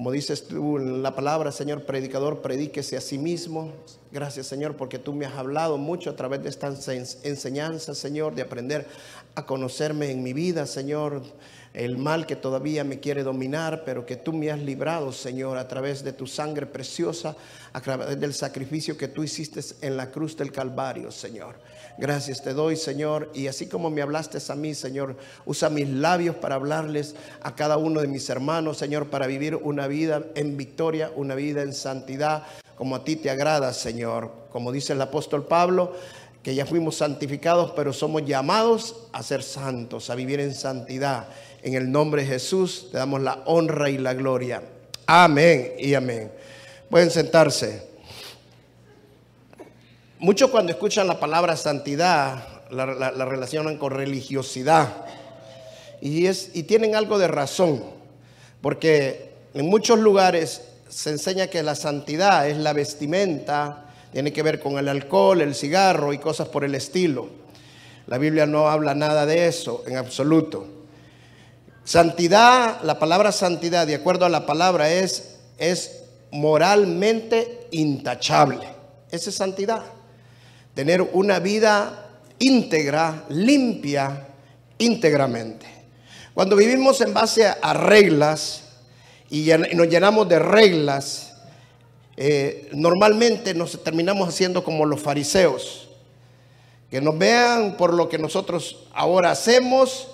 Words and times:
Como 0.00 0.12
dices 0.12 0.48
tú 0.48 0.78
en 0.78 1.02
la 1.02 1.14
palabra, 1.14 1.52
Señor, 1.52 1.84
predicador, 1.84 2.40
predíquese 2.40 2.96
a 2.96 3.02
sí 3.02 3.18
mismo. 3.18 3.70
Gracias, 4.10 4.46
Señor, 4.46 4.74
porque 4.74 4.98
tú 4.98 5.12
me 5.12 5.26
has 5.26 5.34
hablado 5.34 5.76
mucho 5.76 6.08
a 6.08 6.16
través 6.16 6.42
de 6.42 6.48
estas 6.48 6.88
enseñanzas, 6.88 7.98
Señor, 7.98 8.34
de 8.34 8.40
aprender 8.40 8.86
a 9.34 9.44
conocerme 9.44 10.10
en 10.10 10.22
mi 10.22 10.32
vida, 10.32 10.64
Señor. 10.64 11.22
El 11.74 11.98
mal 11.98 12.24
que 12.24 12.34
todavía 12.34 12.82
me 12.82 12.98
quiere 12.98 13.22
dominar, 13.22 13.82
pero 13.84 14.06
que 14.06 14.16
tú 14.16 14.32
me 14.32 14.50
has 14.50 14.58
librado, 14.60 15.12
Señor, 15.12 15.58
a 15.58 15.68
través 15.68 16.02
de 16.02 16.14
tu 16.14 16.26
sangre 16.26 16.64
preciosa, 16.64 17.36
a 17.74 17.80
través 17.82 18.18
del 18.18 18.32
sacrificio 18.32 18.96
que 18.96 19.08
tú 19.08 19.22
hiciste 19.22 19.60
en 19.82 19.98
la 19.98 20.10
cruz 20.10 20.34
del 20.34 20.50
Calvario, 20.50 21.10
Señor. 21.10 21.56
Gracias 22.00 22.40
te 22.40 22.54
doy, 22.54 22.76
Señor. 22.76 23.30
Y 23.34 23.46
así 23.46 23.66
como 23.66 23.90
me 23.90 24.00
hablaste 24.00 24.38
a 24.48 24.54
mí, 24.54 24.74
Señor, 24.74 25.16
usa 25.44 25.68
mis 25.68 25.86
labios 25.86 26.34
para 26.34 26.54
hablarles 26.54 27.14
a 27.42 27.54
cada 27.54 27.76
uno 27.76 28.00
de 28.00 28.08
mis 28.08 28.30
hermanos, 28.30 28.78
Señor, 28.78 29.10
para 29.10 29.26
vivir 29.26 29.54
una 29.54 29.86
vida 29.86 30.22
en 30.34 30.56
victoria, 30.56 31.12
una 31.14 31.34
vida 31.34 31.60
en 31.60 31.74
santidad, 31.74 32.44
como 32.74 32.96
a 32.96 33.04
ti 33.04 33.16
te 33.16 33.28
agrada, 33.28 33.74
Señor. 33.74 34.32
Como 34.50 34.72
dice 34.72 34.94
el 34.94 35.02
apóstol 35.02 35.44
Pablo, 35.44 35.92
que 36.42 36.54
ya 36.54 36.64
fuimos 36.64 36.96
santificados, 36.96 37.72
pero 37.76 37.92
somos 37.92 38.24
llamados 38.24 39.08
a 39.12 39.22
ser 39.22 39.42
santos, 39.42 40.08
a 40.08 40.14
vivir 40.14 40.40
en 40.40 40.54
santidad. 40.54 41.28
En 41.62 41.74
el 41.74 41.92
nombre 41.92 42.22
de 42.22 42.28
Jesús 42.28 42.88
te 42.90 42.96
damos 42.96 43.20
la 43.20 43.42
honra 43.44 43.90
y 43.90 43.98
la 43.98 44.14
gloria. 44.14 44.62
Amén 45.04 45.74
y 45.78 45.92
amén. 45.92 46.32
Pueden 46.88 47.10
sentarse. 47.10 47.89
Muchos 50.22 50.50
cuando 50.50 50.70
escuchan 50.70 51.06
la 51.06 51.18
palabra 51.18 51.56
santidad 51.56 52.46
la, 52.68 52.84
relacionan 53.24 53.78
con 53.78 53.90
religiosidad. 53.90 55.06
Y, 56.02 56.26
es, 56.26 56.50
y 56.52 56.64
tienen 56.64 56.94
algo 56.94 57.18
de 57.18 57.26
razón, 57.26 57.82
porque 58.60 59.32
en 59.54 59.66
muchos 59.70 59.98
lugares 59.98 60.60
se 60.90 61.08
enseña 61.08 61.46
que 61.46 61.62
la 61.62 61.74
santidad 61.74 62.46
es 62.50 62.58
la 62.58 62.74
vestimenta, 62.74 63.86
tiene 64.12 64.30
que 64.30 64.42
ver 64.42 64.60
con 64.60 64.76
el 64.76 64.88
alcohol, 64.88 65.40
el 65.40 65.54
cigarro 65.54 66.12
y 66.12 66.18
cosas 66.18 66.48
por 66.48 66.64
el 66.64 66.74
estilo. 66.74 67.30
La 68.06 68.18
Biblia 68.18 68.44
no 68.44 68.68
habla 68.68 68.94
nada 68.94 69.24
de 69.24 69.48
eso 69.48 69.84
en 69.86 69.96
absoluto. 69.96 70.66
Santidad, 71.82 72.82
la 72.82 72.98
palabra 72.98 73.32
santidad, 73.32 73.86
de 73.86 73.94
acuerdo 73.94 74.26
a 74.26 74.28
la 74.28 74.44
palabra, 74.44 74.92
es, 74.92 75.38
es 75.56 76.02
moralmente 76.30 77.68
intachable. 77.70 78.68
Esa 79.10 79.30
es 79.30 79.36
santidad 79.36 79.82
tener 80.74 81.02
una 81.02 81.38
vida 81.38 82.10
íntegra, 82.38 83.24
limpia, 83.28 84.28
íntegramente. 84.78 85.66
Cuando 86.34 86.56
vivimos 86.56 87.00
en 87.00 87.12
base 87.12 87.46
a 87.46 87.72
reglas 87.74 88.64
y 89.28 89.50
nos 89.74 89.88
llenamos 89.88 90.28
de 90.28 90.38
reglas, 90.38 91.34
eh, 92.16 92.68
normalmente 92.72 93.54
nos 93.54 93.82
terminamos 93.82 94.28
haciendo 94.28 94.64
como 94.64 94.86
los 94.86 95.00
fariseos, 95.00 95.88
que 96.90 97.00
nos 97.00 97.16
vean 97.18 97.76
por 97.76 97.94
lo 97.94 98.08
que 98.08 98.18
nosotros 98.18 98.88
ahora 98.92 99.30
hacemos, 99.30 100.08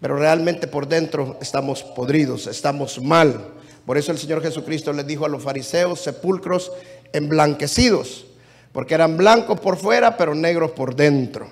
pero 0.00 0.16
realmente 0.16 0.66
por 0.66 0.86
dentro 0.86 1.38
estamos 1.40 1.82
podridos, 1.82 2.46
estamos 2.46 3.00
mal. 3.00 3.52
Por 3.86 3.98
eso 3.98 4.12
el 4.12 4.18
Señor 4.18 4.42
Jesucristo 4.42 4.92
les 4.92 5.06
dijo 5.06 5.24
a 5.24 5.28
los 5.28 5.42
fariseos, 5.42 6.00
sepulcros 6.00 6.72
emblanquecidos 7.12 8.26
porque 8.74 8.94
eran 8.94 9.16
blancos 9.16 9.60
por 9.60 9.76
fuera, 9.76 10.16
pero 10.16 10.34
negros 10.34 10.72
por 10.72 10.96
dentro. 10.96 11.48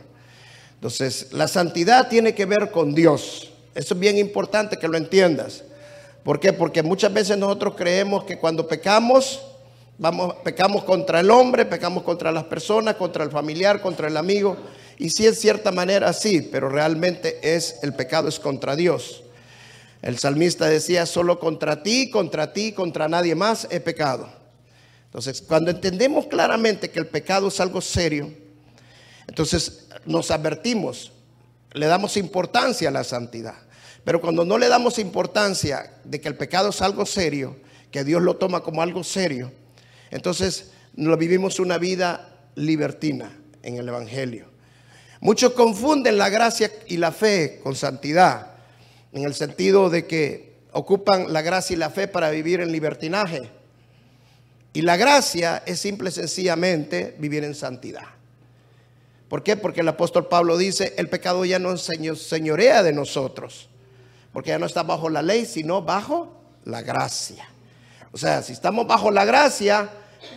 Entonces, 0.75 1.29
la 1.31 1.47
santidad 1.47 2.09
tiene 2.09 2.35
que 2.35 2.47
ver 2.47 2.73
con 2.73 2.97
Dios. 2.97 3.53
Eso 3.77 3.95
es 3.95 4.01
bien 4.01 4.19
importante 4.19 4.77
que 4.77 4.89
lo 4.89 4.97
entiendas. 4.99 5.63
¿Por 6.25 6.41
qué? 6.41 6.53
Porque 6.53 6.83
muchas 6.83 7.15
veces 7.15 7.39
nosotros 7.39 7.75
creemos 7.77 8.25
que 8.25 8.39
cuando 8.39 8.67
pecamos, 8.67 9.41
vamos, 9.99 10.35
pecamos 10.43 10.83
contra 10.83 11.21
el 11.21 11.31
hombre, 11.31 11.65
pecamos 11.65 12.03
contra 12.03 12.33
las 12.33 12.43
personas, 12.45 12.97
contra 12.97 13.23
el 13.23 13.31
familiar, 13.31 13.81
contra 13.81 14.09
el 14.09 14.17
amigo. 14.17 14.57
Y 14.99 15.11
sí, 15.11 15.25
en 15.25 15.37
cierta 15.37 15.71
manera 15.71 16.13
sí, 16.13 16.49
pero 16.51 16.69
realmente 16.69 17.39
es 17.41 17.77
el 17.85 17.95
pecado 17.95 18.29
es 18.29 18.41
contra 18.41 18.75
Dios. 18.75 19.23
El 20.03 20.19
salmista 20.19 20.67
decía, 20.67 21.07
solo 21.07 21.39
contra 21.39 21.85
ti, 21.85 22.11
contra 22.11 22.53
ti, 22.53 22.73
contra 22.73 23.07
nadie 23.07 23.37
más 23.37 23.69
he 23.71 23.79
pecado. 23.79 24.42
Entonces, 25.13 25.43
cuando 25.43 25.71
entendemos 25.71 26.27
claramente 26.27 26.91
que 26.91 26.99
el 26.99 27.07
pecado 27.07 27.49
es 27.49 27.61
algo 27.61 27.83
serio, 27.83 28.33
entonces 29.29 29.89
nos 30.07 30.31
advertimos, 30.31 31.13
le 31.75 31.85
damos 31.85 32.17
importancia 32.17 32.89
a 32.89 32.93
la 32.93 33.05
santidad. 33.05 33.57
Pero 34.05 34.23
cuando 34.23 34.47
no 34.47 34.57
le 34.57 34.69
damos 34.69 34.99
importancia 34.99 35.99
de 36.05 36.19
que 36.19 36.29
el 36.29 36.37
pecado 36.37 36.71
es 36.71 36.81
algo 36.81 37.05
serio, 37.05 37.57
que 37.91 38.05
Dios 38.05 38.23
lo 38.23 38.37
toma 38.37 38.63
como 38.63 38.81
algo 38.81 39.05
serio, 39.05 39.53
entonces 40.11 40.71
lo 40.97 41.15
vivimos 41.19 41.61
una 41.61 41.77
vida 41.77 42.49
libertina 42.55 43.39
en 43.63 43.77
el 43.77 43.87
Evangelio. 43.89 44.47
Muchos 45.21 45.53
confunden 45.53 46.17
la 46.17 46.31
gracia 46.31 46.73
y 46.87 46.97
la 46.97 47.13
fe 47.13 47.61
con 47.63 47.77
santidad, 47.77 48.53
en 49.13 49.25
el 49.25 49.35
sentido 49.35 49.91
de 49.91 50.07
que 50.07 50.57
ocupan 50.73 51.35
la 51.35 51.43
gracia 51.43 51.75
y 51.75 51.79
la 51.79 51.91
fe 51.91 52.09
para 52.09 52.31
vivir 52.31 52.63
en 52.63 52.73
libertinaje. 52.73 53.62
Y 54.73 54.83
la 54.83 54.97
gracia 54.97 55.63
es 55.67 55.81
simple 55.81 56.09
y 56.09 56.13
sencillamente 56.13 57.15
vivir 57.19 57.45
en 57.45 57.55
santidad. 57.55 58.05
¿Por 59.29 59.43
qué? 59.43 59.57
Porque 59.57 59.81
el 59.81 59.89
apóstol 59.89 60.29
Pablo 60.29 60.57
dice, 60.59 60.95
el 60.97 61.09
pecado 61.09 61.45
ya 61.45 61.59
no 61.59 61.77
señorea 61.77 62.83
de 62.83 62.93
nosotros, 62.93 63.69
porque 64.33 64.51
ya 64.51 64.59
no 64.59 64.67
está 64.67 64.83
bajo 64.83 65.09
la 65.09 65.23
ley, 65.23 65.47
sino 65.47 65.83
bajo 65.83 66.37
la 66.65 66.83
gracia. 66.83 67.49
O 68.13 68.19
sea, 68.19 68.43
si 68.43 68.53
estamos 68.53 68.87
bajo 68.87 69.11
la 69.11 69.25
gracia, 69.25 69.91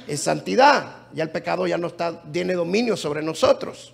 es 0.07 0.21
santidad. 0.21 1.07
Ya 1.13 1.23
el 1.23 1.29
pecado 1.29 1.67
ya 1.67 1.77
no 1.77 1.87
está, 1.87 2.21
tiene 2.31 2.53
dominio 2.53 2.97
sobre 2.97 3.21
nosotros. 3.21 3.93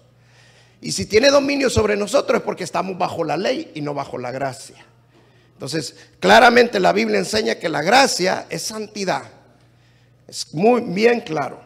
Y 0.82 0.92
si 0.92 1.06
tiene 1.06 1.30
dominio 1.30 1.70
sobre 1.70 1.96
nosotros 1.96 2.40
es 2.40 2.44
porque 2.44 2.64
estamos 2.64 2.98
bajo 2.98 3.24
la 3.24 3.38
ley 3.38 3.72
y 3.76 3.82
no 3.82 3.94
bajo 3.94 4.18
la 4.18 4.32
gracia. 4.32 4.86
Entonces, 5.54 5.96
claramente 6.20 6.80
la 6.80 6.92
Biblia 6.92 7.20
enseña 7.20 7.56
que 7.56 7.70
la 7.70 7.84
gracia 7.84 8.48
es 8.50 8.64
santidad. 8.64 9.24
Es 10.32 10.54
muy 10.54 10.80
bien 10.80 11.20
claro. 11.20 11.60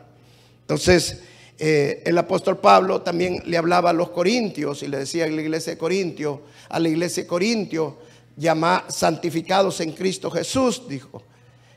Entonces, 0.62 1.22
eh, 1.60 2.02
el 2.04 2.18
apóstol 2.18 2.58
Pablo 2.58 3.04
también 3.04 3.44
le 3.46 3.58
hablaba 3.58 3.92
a 3.92 3.94
los 3.94 4.10
corintios 4.10 4.82
y 4.82 4.88
le 4.88 4.98
decía 4.98 5.26
a 5.26 5.28
la 5.28 5.40
iglesia 5.40 5.74
de 5.74 5.78
Corintio, 5.78 6.42
a 6.68 6.80
la 6.80 6.90
iglesia 6.90 7.22
de 7.22 7.28
Corintio, 7.28 8.00
llama, 8.36 8.86
santificados 8.88 9.82
en 9.82 9.92
Cristo 9.92 10.32
Jesús, 10.32 10.82
dijo, 10.90 11.22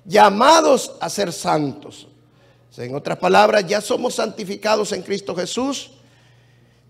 llamados 0.06 0.96
a 0.98 1.10
ser 1.10 1.30
santos. 1.30 2.08
en 2.78 2.94
otras 2.94 3.18
palabras, 3.18 3.66
ya 3.66 3.82
somos 3.82 4.14
santificados 4.14 4.90
en 4.92 5.02
Cristo 5.02 5.36
Jesús, 5.36 5.90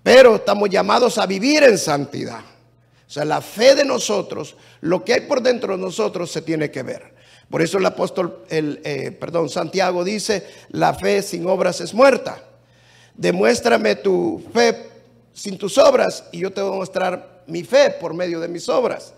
pero 0.04 0.37
estamos 0.37 0.70
llamados 0.70 1.19
a 1.19 1.26
vivir 1.26 1.64
en 1.64 1.76
santidad. 1.76 2.38
O 2.41 3.10
sea, 3.10 3.25
la 3.25 3.41
fe 3.41 3.75
de 3.75 3.84
nosotros, 3.84 4.54
lo 4.81 5.04
que 5.04 5.14
hay 5.14 5.20
por 5.22 5.42
dentro 5.42 5.76
de 5.76 5.82
nosotros 5.82 6.31
se 6.31 6.42
tiene 6.42 6.70
que 6.70 6.84
ver. 6.84 7.19
Por 7.50 7.62
eso 7.62 7.78
el 7.78 7.86
apóstol, 7.86 8.44
eh, 8.50 9.16
perdón, 9.19 9.48
Santiago 9.48 10.04
dice, 10.04 10.47
la 10.69 10.92
fe 10.92 11.22
sin 11.22 11.47
obras 11.47 11.81
es 11.81 11.94
muerta. 11.94 12.42
Demuéstrame 13.14 13.96
tu 13.96 14.44
fe 14.52 14.90
sin 15.32 15.56
tus 15.56 15.78
obras 15.78 16.25
y 16.31 16.40
yo 16.40 16.52
te 16.52 16.61
voy 16.61 16.75
a 16.75 16.78
mostrar 16.78 17.43
mi 17.46 17.64
fe 17.64 17.90
por 17.90 18.12
medio 18.12 18.40
de 18.40 18.49
mis 18.49 18.69
obras. 18.69 19.14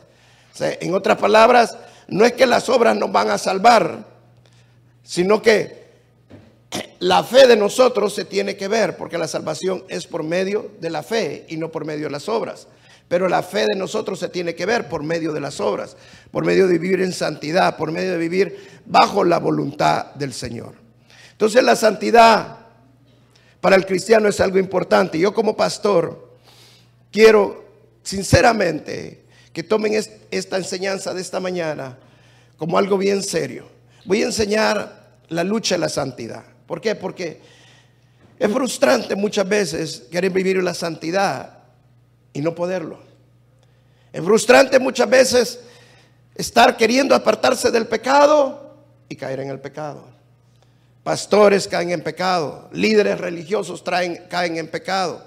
en 0.59 0.95
otras 0.95 1.17
palabras, 1.19 1.77
no 2.09 2.25
es 2.25 2.33
que 2.33 2.47
las 2.47 2.69
obras 2.69 2.97
nos 2.97 3.11
van 3.11 3.31
a 3.31 3.39
salvar, 3.39 4.05
sino 5.03 5.41
que 5.41 5.81
la 6.99 7.25
fe 7.25 7.47
de 7.47 7.57
nosotros 7.57 8.15
se 8.15 8.25
tiene 8.25 8.57
que 8.57 8.69
ver, 8.69 8.97
porque 8.97 9.19
la 9.19 9.27
salvación 9.27 9.85
es 9.89 10.07
por 10.07 10.23
medio 10.23 10.71
de 10.81 10.91
la 10.91 11.03
fe 11.03 11.47
y 11.49 11.57
no 11.57 11.71
por 11.71 11.85
medio 11.85 12.07
de 12.07 12.11
las 12.11 12.29
obras. 12.29 12.69
Pero 13.11 13.29
la 13.29 13.43
fe 13.43 13.67
de 13.69 13.77
nosotros 13.77 14.21
se 14.21 14.29
tiene 14.29 14.55
que 14.55 14.65
ver 14.67 14.89
por 14.89 15.03
medio 15.03 15.33
de 15.33 15.41
las 15.41 15.59
obras, 15.59 15.97
por 16.31 16.45
medio 16.45 16.69
de 16.69 16.79
vivir 16.79 17.01
en 17.01 17.13
santidad, 17.13 17.77
por 17.77 17.91
medio 17.91 18.13
de 18.13 18.19
vivir 18.19 18.83
bajo 18.87 19.25
la 19.25 19.41
voluntad 19.41 20.15
del 20.15 20.33
Señor. 20.33 20.75
Entonces 21.33 21.65
la 21.65 21.75
santidad 21.75 22.59
para 23.61 23.75
el 23.75 23.85
cristiano 23.85 24.29
es 24.29 24.39
algo 24.39 24.61
importante. 24.61 25.19
Yo 25.19 25.35
como 25.35 25.57
pastor 25.57 26.37
quiero 27.11 27.65
sinceramente 28.05 29.25
que 29.53 29.65
tomen 29.65 30.01
esta 30.31 30.57
enseñanza 30.59 31.13
de 31.13 31.21
esta 31.21 31.41
mañana 31.41 31.99
como 32.57 32.79
algo 32.79 32.97
bien 32.97 33.25
serio. 33.25 33.67
Voy 34.05 34.23
a 34.23 34.27
enseñar 34.27 35.17
la 35.31 35.43
lucha 35.43 35.75
de 35.75 35.81
la 35.81 35.89
santidad. 35.89 36.45
¿Por 36.65 36.81
qué? 36.81 36.95
Porque 36.95 37.41
Es 38.39 38.51
frustrante 38.53 39.17
muchas 39.17 39.49
veces 39.49 40.05
querer 40.13 40.31
vivir 40.31 40.63
la 40.63 40.75
santidad 40.75 41.60
y 42.33 42.41
no 42.41 42.55
poderlo. 42.55 42.99
Es 44.13 44.23
frustrante 44.23 44.79
muchas 44.79 45.09
veces 45.09 45.61
estar 46.35 46.77
queriendo 46.77 47.15
apartarse 47.15 47.71
del 47.71 47.87
pecado 47.87 48.77
y 49.09 49.17
caer 49.17 49.41
en 49.41 49.51
el 49.51 49.61
pecado. 49.61 50.05
Pastores 51.03 51.67
caen 51.67 51.91
en 51.91 52.03
pecado, 52.03 52.69
líderes 52.73 53.19
religiosos 53.19 53.83
traen, 53.83 54.27
caen 54.29 54.59
en 54.59 54.69
pecado, 54.69 55.25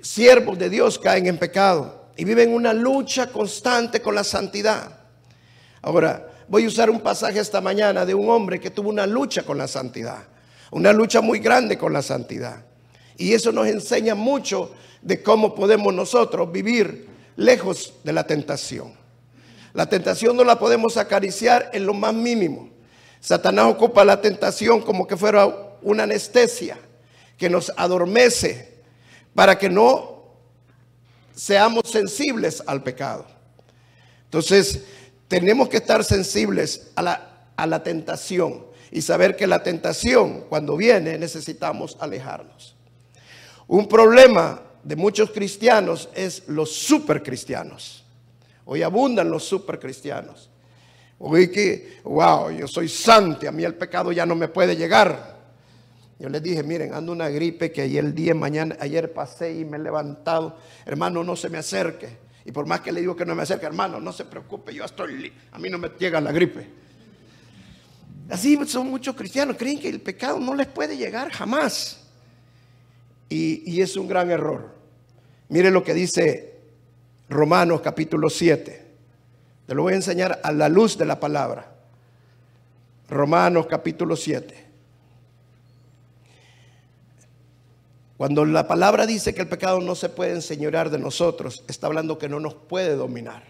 siervos 0.00 0.58
de 0.58 0.70
Dios 0.70 0.98
caen 0.98 1.26
en 1.26 1.38
pecado 1.38 2.06
y 2.16 2.24
viven 2.24 2.52
una 2.52 2.72
lucha 2.72 3.26
constante 3.28 4.00
con 4.00 4.14
la 4.14 4.24
santidad. 4.24 4.98
Ahora, 5.82 6.30
voy 6.48 6.64
a 6.64 6.68
usar 6.68 6.90
un 6.90 7.00
pasaje 7.00 7.40
esta 7.40 7.60
mañana 7.60 8.06
de 8.06 8.14
un 8.14 8.30
hombre 8.30 8.60
que 8.60 8.70
tuvo 8.70 8.88
una 8.88 9.06
lucha 9.06 9.42
con 9.42 9.58
la 9.58 9.68
santidad, 9.68 10.24
una 10.70 10.92
lucha 10.92 11.20
muy 11.20 11.40
grande 11.40 11.76
con 11.76 11.92
la 11.92 12.02
santidad. 12.02 12.64
Y 13.18 13.32
eso 13.32 13.50
nos 13.50 13.66
enseña 13.66 14.14
mucho 14.14 14.72
de 15.02 15.22
cómo 15.22 15.54
podemos 15.54 15.92
nosotros 15.94 16.50
vivir 16.50 17.08
lejos 17.36 17.94
de 18.04 18.12
la 18.12 18.26
tentación. 18.26 18.94
La 19.72 19.86
tentación 19.88 20.36
no 20.36 20.44
la 20.44 20.58
podemos 20.58 20.96
acariciar 20.96 21.70
en 21.72 21.84
lo 21.84 21.92
más 21.92 22.14
mínimo. 22.14 22.70
Satanás 23.20 23.66
ocupa 23.66 24.04
la 24.04 24.20
tentación 24.20 24.80
como 24.80 25.06
que 25.06 25.16
fuera 25.16 25.46
una 25.82 26.04
anestesia 26.04 26.78
que 27.36 27.50
nos 27.50 27.72
adormece 27.76 28.80
para 29.34 29.58
que 29.58 29.68
no 29.68 30.24
seamos 31.34 31.82
sensibles 31.90 32.62
al 32.66 32.82
pecado. 32.82 33.26
Entonces, 34.24 34.82
tenemos 35.28 35.68
que 35.68 35.76
estar 35.76 36.02
sensibles 36.04 36.90
a 36.96 37.02
la, 37.02 37.50
a 37.56 37.66
la 37.66 37.82
tentación 37.82 38.64
y 38.90 39.02
saber 39.02 39.36
que 39.36 39.46
la 39.46 39.62
tentación, 39.62 40.44
cuando 40.48 40.76
viene, 40.76 41.18
necesitamos 41.18 41.96
alejarnos. 42.00 42.76
Un 43.66 43.88
problema 43.88 44.62
de 44.86 44.94
muchos 44.94 45.32
cristianos 45.32 46.08
es 46.14 46.44
los 46.46 46.72
supercristianos. 46.72 48.04
Hoy 48.66 48.82
abundan 48.82 49.28
los 49.28 49.42
supercristianos. 49.42 50.48
Hoy 51.18 51.50
que, 51.50 51.98
wow, 52.04 52.50
yo 52.50 52.68
soy 52.68 52.88
santo, 52.88 53.48
a 53.48 53.52
mí 53.52 53.64
el 53.64 53.74
pecado 53.74 54.12
ya 54.12 54.24
no 54.24 54.36
me 54.36 54.46
puede 54.46 54.76
llegar. 54.76 55.38
Yo 56.20 56.28
les 56.28 56.40
dije, 56.40 56.62
miren, 56.62 56.94
ando 56.94 57.10
una 57.10 57.28
gripe 57.28 57.72
que 57.72 57.82
ayer 57.82 58.14
día, 58.14 58.32
mañana, 58.32 58.76
ayer 58.78 59.12
pasé 59.12 59.58
y 59.58 59.64
me 59.64 59.76
he 59.76 59.80
levantado. 59.80 60.56
Hermano, 60.84 61.24
no 61.24 61.34
se 61.34 61.48
me 61.48 61.58
acerque. 61.58 62.18
Y 62.44 62.52
por 62.52 62.64
más 62.66 62.80
que 62.80 62.92
le 62.92 63.00
digo 63.00 63.16
que 63.16 63.26
no 63.26 63.34
me 63.34 63.42
acerque, 63.42 63.66
hermano, 63.66 64.00
no 64.00 64.12
se 64.12 64.24
preocupe, 64.24 64.72
yo 64.72 64.84
estoy, 64.84 65.32
a 65.50 65.58
mí 65.58 65.68
no 65.68 65.78
me 65.78 65.90
llega 65.98 66.20
la 66.20 66.30
gripe. 66.30 66.64
Así 68.30 68.56
son 68.66 68.88
muchos 68.88 69.16
cristianos, 69.16 69.56
creen 69.56 69.80
que 69.80 69.88
el 69.88 70.00
pecado 70.00 70.38
no 70.38 70.54
les 70.54 70.68
puede 70.68 70.96
llegar 70.96 71.32
jamás. 71.32 72.04
Y, 73.28 73.68
y 73.68 73.82
es 73.82 73.96
un 73.96 74.06
gran 74.06 74.30
error. 74.30 74.75
Mire 75.48 75.70
lo 75.70 75.84
que 75.84 75.94
dice 75.94 76.54
Romanos 77.28 77.80
capítulo 77.80 78.28
7. 78.30 78.86
Te 79.66 79.74
lo 79.74 79.82
voy 79.82 79.92
a 79.92 79.96
enseñar 79.96 80.40
a 80.42 80.52
la 80.52 80.68
luz 80.68 80.96
de 80.96 81.04
la 81.04 81.18
palabra. 81.18 81.72
Romanos 83.08 83.66
capítulo 83.66 84.16
7. 84.16 84.66
Cuando 88.16 88.44
la 88.44 88.66
palabra 88.66 89.06
dice 89.06 89.34
que 89.34 89.42
el 89.42 89.48
pecado 89.48 89.80
no 89.80 89.94
se 89.94 90.08
puede 90.08 90.32
enseñorear 90.32 90.88
de 90.90 90.98
nosotros, 90.98 91.64
está 91.68 91.86
hablando 91.86 92.18
que 92.18 92.28
no 92.28 92.40
nos 92.40 92.54
puede 92.54 92.96
dominar. 92.96 93.42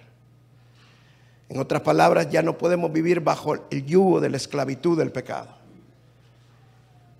En 1.49 1.61
otras 1.61 1.83
palabras, 1.83 2.29
ya 2.31 2.43
no 2.43 2.59
podemos 2.59 2.93
vivir 2.93 3.21
bajo 3.21 3.55
el 3.71 3.87
yugo 3.87 4.21
de 4.21 4.31
la 4.31 4.37
esclavitud 4.37 4.99
del 4.99 5.13
pecado. 5.13 5.55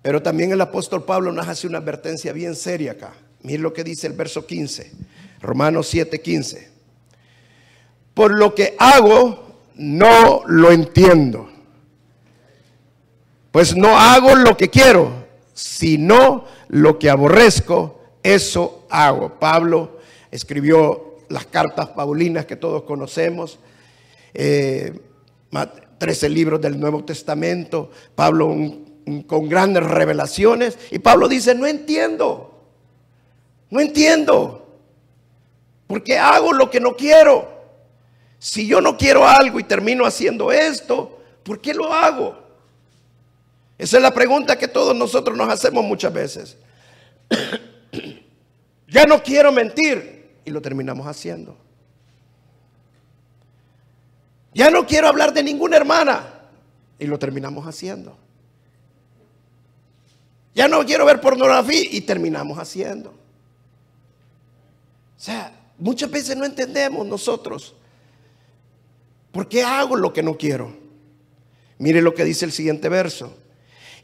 Pero 0.01 0.21
también 0.21 0.51
el 0.51 0.59
apóstol 0.59 1.05
Pablo 1.05 1.31
nos 1.31 1.47
hace 1.47 1.67
una 1.67 1.77
advertencia 1.77 2.33
bien 2.33 2.55
seria 2.55 2.93
acá. 2.93 3.13
Miren 3.43 3.61
lo 3.61 3.73
que 3.73 3.83
dice 3.83 4.07
el 4.07 4.13
verso 4.13 4.45
15, 4.45 4.91
Romanos 5.41 5.87
7, 5.87 6.21
15. 6.21 6.69
Por 8.13 8.31
lo 8.37 8.55
que 8.55 8.75
hago, 8.79 9.61
no 9.75 10.41
lo 10.47 10.71
entiendo. 10.71 11.49
Pues 13.51 13.75
no 13.75 13.97
hago 13.97 14.35
lo 14.35 14.57
que 14.57 14.69
quiero, 14.69 15.27
sino 15.53 16.45
lo 16.67 16.99
que 16.99 17.09
aborrezco, 17.09 18.01
eso 18.23 18.85
hago. 18.89 19.39
Pablo 19.39 19.99
escribió 20.31 21.17
las 21.29 21.45
cartas 21.45 21.89
paulinas 21.89 22.45
que 22.45 22.55
todos 22.55 22.83
conocemos, 22.83 23.59
eh, 24.33 24.99
13 25.97 26.29
libros 26.29 26.61
del 26.61 26.79
Nuevo 26.79 27.03
Testamento, 27.03 27.91
Pablo 28.15 28.55
con 29.25 29.47
grandes 29.47 29.83
revelaciones, 29.83 30.77
y 30.91 30.99
Pablo 30.99 31.27
dice, 31.27 31.55
no 31.55 31.65
entiendo. 31.65 32.56
No 33.69 33.79
entiendo. 33.79 34.67
Porque 35.87 36.17
hago 36.17 36.53
lo 36.53 36.69
que 36.69 36.79
no 36.79 36.95
quiero. 36.95 37.57
Si 38.39 38.67
yo 38.67 38.81
no 38.81 38.97
quiero 38.97 39.27
algo 39.27 39.59
y 39.59 39.63
termino 39.63 40.05
haciendo 40.05 40.51
esto, 40.51 41.21
¿por 41.43 41.59
qué 41.59 41.73
lo 41.73 41.91
hago? 41.93 42.37
Esa 43.77 43.97
es 43.97 44.03
la 44.03 44.13
pregunta 44.13 44.57
que 44.57 44.67
todos 44.67 44.95
nosotros 44.95 45.37
nos 45.37 45.49
hacemos 45.49 45.83
muchas 45.83 46.13
veces. 46.13 46.57
ya 48.87 49.05
no 49.05 49.21
quiero 49.23 49.51
mentir 49.51 50.37
y 50.45 50.51
lo 50.51 50.61
terminamos 50.61 51.07
haciendo. 51.07 51.57
Ya 54.53 54.71
no 54.71 54.85
quiero 54.87 55.07
hablar 55.07 55.33
de 55.33 55.43
ninguna 55.43 55.77
hermana 55.77 56.33
y 56.97 57.05
lo 57.05 57.19
terminamos 57.19 57.67
haciendo. 57.67 58.17
Ya 60.55 60.67
no 60.67 60.83
quiero 60.85 61.05
ver 61.05 61.21
pornografía 61.21 61.83
y 61.91 62.01
terminamos 62.01 62.57
haciendo. 62.57 63.13
O 65.17 65.19
sea, 65.19 65.51
muchas 65.77 66.11
veces 66.11 66.37
no 66.37 66.45
entendemos 66.45 67.05
nosotros 67.05 67.75
por 69.31 69.47
qué 69.49 69.63
hago 69.63 69.95
lo 69.95 70.13
que 70.13 70.23
no 70.23 70.37
quiero. 70.37 70.75
Mire 71.79 72.01
lo 72.01 72.13
que 72.13 72.23
dice 72.23 72.45
el 72.45 72.51
siguiente 72.51 72.89
verso. 72.89 73.35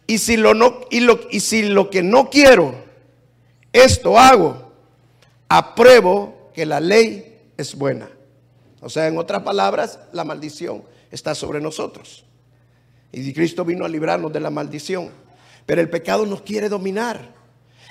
Y 0.05 0.17
si 0.17 0.37
lo, 0.37 0.53
no, 0.53 0.81
y 0.91 0.99
lo, 0.99 1.19
y 1.31 1.39
si 1.39 1.63
lo 1.63 1.89
que 1.89 2.03
no 2.03 2.29
quiero, 2.29 2.75
esto 3.71 4.17
hago, 4.19 4.73
apruebo 5.47 6.51
que 6.53 6.65
la 6.65 6.79
ley 6.79 7.39
es 7.57 7.75
buena. 7.75 8.09
O 8.81 8.89
sea, 8.89 9.07
en 9.07 9.17
otras 9.17 9.43
palabras, 9.43 9.99
la 10.11 10.23
maldición 10.23 10.83
está 11.09 11.33
sobre 11.35 11.61
nosotros. 11.61 12.25
Y 13.11 13.31
Cristo 13.33 13.63
vino 13.63 13.85
a 13.85 13.89
librarnos 13.89 14.33
de 14.33 14.39
la 14.39 14.49
maldición. 14.49 15.09
Pero 15.65 15.79
el 15.79 15.89
pecado 15.89 16.25
nos 16.25 16.41
quiere 16.41 16.67
dominar. 16.67 17.33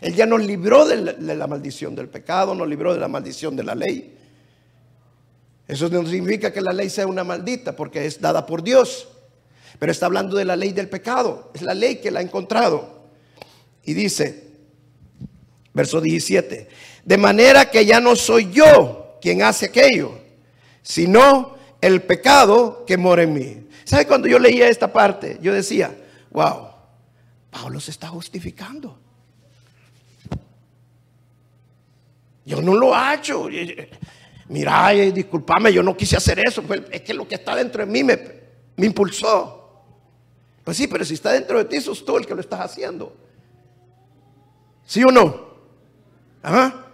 Él 0.03 0.17
ya 0.17 0.27
nos 0.27 0.45
libró 0.45 0.85
de 0.85 0.97
la, 1.21 1.47
maldición 1.47 1.95
del 1.95 2.09
pecado, 2.09 2.57
nos 2.57 2.67
libró 2.67 2.93
de 2.93 2.99
la 2.99 3.07
maldición 3.07 3.55
de 3.55 3.63
la 3.63 3.77
ley. 3.77 4.19
Eso 5.69 5.89
no 5.89 6.05
significa 6.05 6.53
que 6.53 6.61
la 6.61 6.73
ley 6.73 6.91
sea 6.91 7.07
una 7.07 7.23
maldita, 7.23 7.77
porque 7.77 8.05
es 8.05 8.21
dada 8.21 8.45
por 8.45 8.65
Dios. 8.65 9.09
Pero 9.79 9.93
está 9.93 10.07
hablando 10.07 10.37
de 10.37 10.45
la 10.45 10.57
ley 10.57 10.73
del 10.73 10.89
pecado. 10.89 11.53
Es 11.55 11.63
la 11.63 11.73
ley 11.73 11.97
que 11.97 12.11
la 12.11 12.19
ha 12.19 12.23
encontrado. 12.23 13.05
Y 13.85 13.95
dice, 13.95 14.49
verso 15.73 16.01
17, 16.01 16.69
de 17.05 17.17
manera 17.17 17.71
que 17.71 17.87
ya 17.87 18.01
no 18.01 18.17
soy 18.17 18.51
yo 18.51 19.19
quien 19.23 19.43
hace 19.43 19.67
aquello, 19.67 20.19
sino 20.83 21.55
el 21.81 22.03
pecado 22.03 22.85
que 22.85 22.97
mora 22.97 23.23
en 23.23 23.35
mí. 23.35 23.69
¿Sabe 23.85 24.09
cuando 24.09 24.27
yo 24.27 24.41
leía 24.41 24.69
esta 24.69 24.93
parte? 24.93 25.39
Yo 25.41 25.53
decía, 25.53 25.97
wow, 26.33 26.71
Pablo 27.53 27.79
se 27.79 27.93
está 27.93 28.09
justificando. 28.09 29.02
Yo 32.45 32.61
no 32.61 32.75
lo 32.75 32.95
he 32.95 33.15
hecho. 33.15 33.49
Mira, 34.49 34.91
discúlpame, 34.91 35.73
yo 35.73 35.83
no 35.83 35.97
quise 35.97 36.17
hacer 36.17 36.41
eso. 36.47 36.63
Es 36.91 37.03
que 37.03 37.15
lo 37.15 37.27
que 37.27 37.37
está 37.37 37.55
dentro 37.55 37.85
de 37.85 37.91
mí 37.91 38.05
me, 38.05 38.43
impulsó. 38.79 39.85
Pues 40.65 40.77
sí, 40.77 40.87
pero 40.87 41.05
si 41.05 41.15
está 41.15 41.33
dentro 41.33 41.59
de 41.59 41.65
ti, 41.65 41.81
sos 41.81 42.05
tú 42.05 42.17
el 42.17 42.27
que 42.27 42.35
lo 42.35 42.41
estás 42.41 42.61
haciendo. 42.61 43.17
¿Sí 44.85 45.03
o 45.03 45.11
no? 45.11 45.53
¿Ah? 46.43 46.87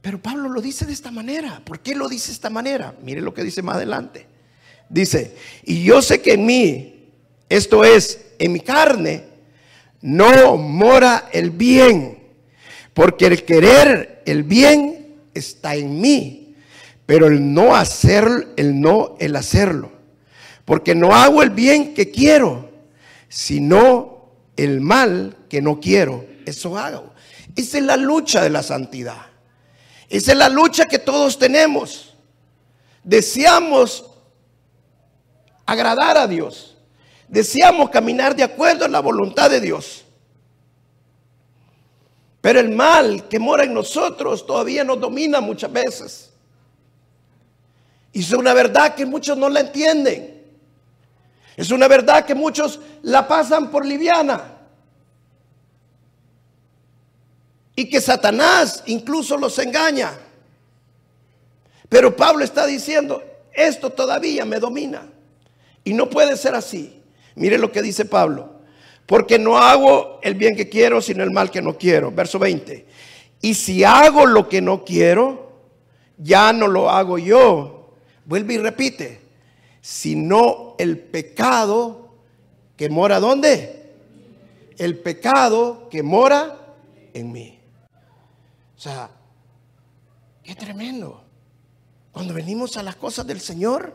Pero 0.00 0.20
Pablo 0.20 0.48
lo 0.48 0.60
dice 0.60 0.84
de 0.84 0.92
esta 0.92 1.10
manera. 1.10 1.62
¿Por 1.64 1.80
qué 1.80 1.94
lo 1.94 2.08
dice 2.08 2.28
de 2.28 2.34
esta 2.34 2.50
manera? 2.50 2.94
Mire 3.02 3.20
lo 3.20 3.32
que 3.32 3.42
dice 3.42 3.62
más 3.62 3.76
adelante. 3.76 4.26
Dice, 4.88 5.36
y 5.64 5.82
yo 5.82 6.02
sé 6.02 6.20
que 6.20 6.34
en 6.34 6.44
mí, 6.44 7.10
esto 7.48 7.84
es, 7.84 8.32
en 8.38 8.52
mi 8.52 8.60
carne, 8.60 9.24
no 10.02 10.56
mora 10.56 11.30
el 11.32 11.50
bien. 11.50 12.23
Porque 12.94 13.26
el 13.26 13.44
querer 13.44 14.22
el 14.24 14.44
bien 14.44 15.16
está 15.34 15.74
en 15.74 16.00
mí, 16.00 16.56
pero 17.06 17.26
el 17.26 17.52
no 17.52 17.74
hacer, 17.74 18.54
el 18.56 18.80
no 18.80 19.16
el 19.18 19.36
hacerlo. 19.36 19.92
Porque 20.64 20.94
no 20.94 21.14
hago 21.14 21.42
el 21.42 21.50
bien 21.50 21.92
que 21.92 22.10
quiero, 22.10 22.70
sino 23.28 24.30
el 24.56 24.80
mal 24.80 25.36
que 25.50 25.60
no 25.60 25.80
quiero. 25.80 26.24
Eso 26.46 26.78
hago. 26.78 27.12
Esa 27.56 27.78
es 27.78 27.84
la 27.84 27.96
lucha 27.96 28.42
de 28.42 28.50
la 28.50 28.62
santidad. 28.62 29.26
Esa 30.08 30.32
es 30.32 30.38
la 30.38 30.48
lucha 30.48 30.86
que 30.86 30.98
todos 30.98 31.38
tenemos. 31.38 32.14
Deseamos 33.02 34.10
agradar 35.66 36.16
a 36.16 36.26
Dios. 36.26 36.76
Deseamos 37.28 37.90
caminar 37.90 38.36
de 38.36 38.44
acuerdo 38.44 38.84
a 38.84 38.88
la 38.88 39.00
voluntad 39.00 39.50
de 39.50 39.60
Dios. 39.60 40.03
Pero 42.44 42.60
el 42.60 42.68
mal 42.68 43.26
que 43.26 43.38
mora 43.38 43.64
en 43.64 43.72
nosotros 43.72 44.46
todavía 44.46 44.84
nos 44.84 45.00
domina 45.00 45.40
muchas 45.40 45.72
veces. 45.72 46.30
Y 48.12 48.20
es 48.20 48.30
una 48.32 48.52
verdad 48.52 48.94
que 48.94 49.06
muchos 49.06 49.38
no 49.38 49.48
la 49.48 49.60
entienden. 49.60 50.44
Es 51.56 51.70
una 51.70 51.88
verdad 51.88 52.26
que 52.26 52.34
muchos 52.34 52.80
la 53.00 53.26
pasan 53.26 53.70
por 53.70 53.86
liviana. 53.86 54.58
Y 57.76 57.88
que 57.88 57.98
Satanás 58.02 58.82
incluso 58.84 59.38
los 59.38 59.58
engaña. 59.58 60.12
Pero 61.88 62.14
Pablo 62.14 62.44
está 62.44 62.66
diciendo, 62.66 63.24
esto 63.54 63.88
todavía 63.88 64.44
me 64.44 64.60
domina. 64.60 65.08
Y 65.82 65.94
no 65.94 66.10
puede 66.10 66.36
ser 66.36 66.54
así. 66.54 67.02
Mire 67.36 67.56
lo 67.56 67.72
que 67.72 67.80
dice 67.80 68.04
Pablo. 68.04 68.53
Porque 69.06 69.38
no 69.38 69.58
hago 69.58 70.18
el 70.22 70.34
bien 70.34 70.56
que 70.56 70.68
quiero, 70.68 71.00
sino 71.00 71.22
el 71.22 71.30
mal 71.30 71.50
que 71.50 71.60
no 71.60 71.76
quiero. 71.76 72.10
Verso 72.10 72.38
20. 72.38 72.86
Y 73.42 73.54
si 73.54 73.84
hago 73.84 74.26
lo 74.26 74.48
que 74.48 74.62
no 74.62 74.84
quiero, 74.84 75.52
ya 76.16 76.52
no 76.52 76.68
lo 76.68 76.88
hago 76.88 77.18
yo. 77.18 77.94
Vuelve 78.24 78.54
y 78.54 78.58
repite. 78.58 79.20
Sino 79.82 80.74
el 80.78 80.98
pecado 80.98 82.04
que 82.76 82.88
mora 82.88 83.20
¿dónde? 83.20 83.92
El 84.78 84.98
pecado 84.98 85.88
que 85.90 86.02
mora 86.02 86.74
en 87.12 87.30
mí. 87.30 87.58
O 88.76 88.80
sea, 88.80 89.10
qué 90.42 90.54
tremendo. 90.54 91.22
Cuando 92.12 92.34
venimos 92.34 92.76
a 92.76 92.82
las 92.82 92.96
cosas 92.96 93.26
del 93.26 93.40
Señor, 93.40 93.94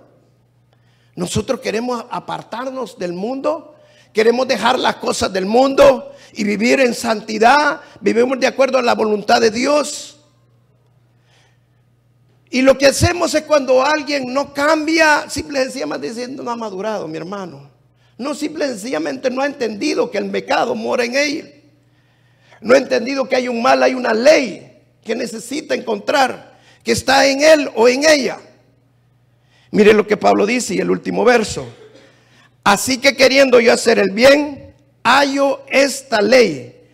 nosotros 1.15 1.59
queremos 1.59 2.05
apartarnos 2.09 2.97
del 2.97 3.13
mundo, 3.13 3.68
queremos 4.13 4.47
dejar 4.47 4.77
las 4.79 4.95
cosas 4.95 5.31
del 5.31 5.45
mundo 5.45 6.13
y 6.33 6.43
vivir 6.43 6.79
en 6.79 6.93
santidad, 6.93 7.81
vivimos 8.01 8.39
de 8.39 8.47
acuerdo 8.47 8.77
a 8.77 8.81
la 8.81 8.95
voluntad 8.95 9.41
de 9.41 9.51
Dios. 9.51 10.19
Y 12.51 12.61
lo 12.61 12.77
que 12.77 12.87
hacemos 12.87 13.33
es 13.35 13.43
cuando 13.43 13.83
alguien 13.83 14.33
no 14.33 14.53
cambia, 14.53 15.29
simple 15.29 15.59
y 15.59 15.63
sencillamente 15.63 16.09
diciendo 16.09 16.41
no 16.41 16.51
ha 16.51 16.55
madurado, 16.55 17.07
mi 17.07 17.17
hermano. 17.17 17.69
No, 18.17 18.33
simple 18.33 18.65
y 18.65 18.69
sencillamente 18.69 19.29
no 19.29 19.41
ha 19.41 19.45
entendido 19.45 20.09
que 20.09 20.17
el 20.17 20.29
pecado 20.29 20.75
mora 20.75 21.05
en 21.05 21.15
él. 21.15 21.63
No 22.61 22.73
ha 22.73 22.77
entendido 22.77 23.29
que 23.29 23.35
hay 23.35 23.47
un 23.47 23.61
mal, 23.61 23.81
hay 23.81 23.93
una 23.93 24.13
ley 24.13 24.81
que 25.03 25.15
necesita 25.15 25.75
encontrar, 25.75 26.59
que 26.83 26.91
está 26.91 27.25
en 27.27 27.41
él 27.41 27.69
o 27.75 27.87
en 27.87 28.03
ella. 28.03 28.39
Mire 29.71 29.93
lo 29.93 30.05
que 30.05 30.17
Pablo 30.17 30.45
dice 30.45 30.75
y 30.75 30.79
el 30.79 30.89
último 30.89 31.23
verso. 31.23 31.65
Así 32.63 32.99
que 32.99 33.15
queriendo 33.15 33.59
yo 33.59 33.73
hacer 33.73 33.99
el 33.99 34.11
bien, 34.11 34.75
hallo 35.03 35.61
esta 35.69 36.21
ley, 36.21 36.87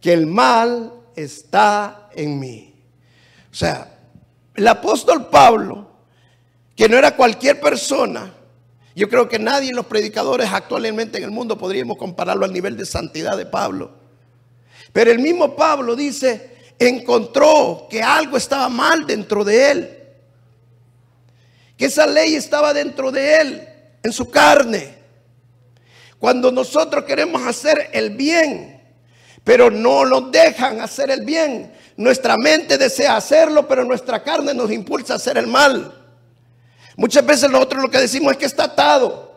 que 0.00 0.12
el 0.12 0.26
mal 0.26 0.92
está 1.16 2.08
en 2.14 2.38
mí. 2.38 2.74
O 3.50 3.54
sea, 3.54 3.98
el 4.54 4.66
apóstol 4.68 5.28
Pablo, 5.28 5.90
que 6.76 6.88
no 6.88 6.96
era 6.96 7.16
cualquier 7.16 7.60
persona, 7.60 8.32
yo 8.94 9.08
creo 9.08 9.28
que 9.28 9.38
nadie 9.38 9.70
en 9.70 9.76
los 9.76 9.86
predicadores 9.86 10.48
actualmente 10.52 11.18
en 11.18 11.24
el 11.24 11.30
mundo 11.30 11.58
podríamos 11.58 11.96
compararlo 11.96 12.44
al 12.44 12.52
nivel 12.52 12.76
de 12.76 12.86
santidad 12.86 13.36
de 13.36 13.46
Pablo. 13.46 13.92
Pero 14.92 15.10
el 15.10 15.18
mismo 15.18 15.54
Pablo 15.54 15.94
dice, 15.94 16.56
encontró 16.78 17.86
que 17.90 18.02
algo 18.02 18.36
estaba 18.36 18.68
mal 18.68 19.06
dentro 19.06 19.44
de 19.44 19.70
él 19.70 19.98
que 21.78 21.86
esa 21.86 22.06
ley 22.06 22.34
estaba 22.34 22.74
dentro 22.74 23.12
de 23.12 23.40
él, 23.40 23.68
en 24.02 24.12
su 24.12 24.28
carne. 24.28 24.97
Cuando 26.18 26.50
nosotros 26.50 27.04
queremos 27.04 27.46
hacer 27.46 27.90
el 27.92 28.10
bien, 28.10 28.82
pero 29.44 29.70
no 29.70 30.04
nos 30.04 30.30
dejan 30.32 30.80
hacer 30.80 31.10
el 31.10 31.24
bien, 31.24 31.72
nuestra 31.96 32.36
mente 32.36 32.76
desea 32.76 33.16
hacerlo, 33.16 33.66
pero 33.66 33.84
nuestra 33.84 34.22
carne 34.22 34.52
nos 34.54 34.70
impulsa 34.70 35.14
a 35.14 35.16
hacer 35.16 35.38
el 35.38 35.46
mal. 35.46 35.94
Muchas 36.96 37.24
veces 37.24 37.50
nosotros 37.50 37.82
lo 37.82 37.90
que 37.90 37.98
decimos 37.98 38.32
es 38.32 38.38
que 38.38 38.46
está 38.46 38.64
atado. 38.64 39.28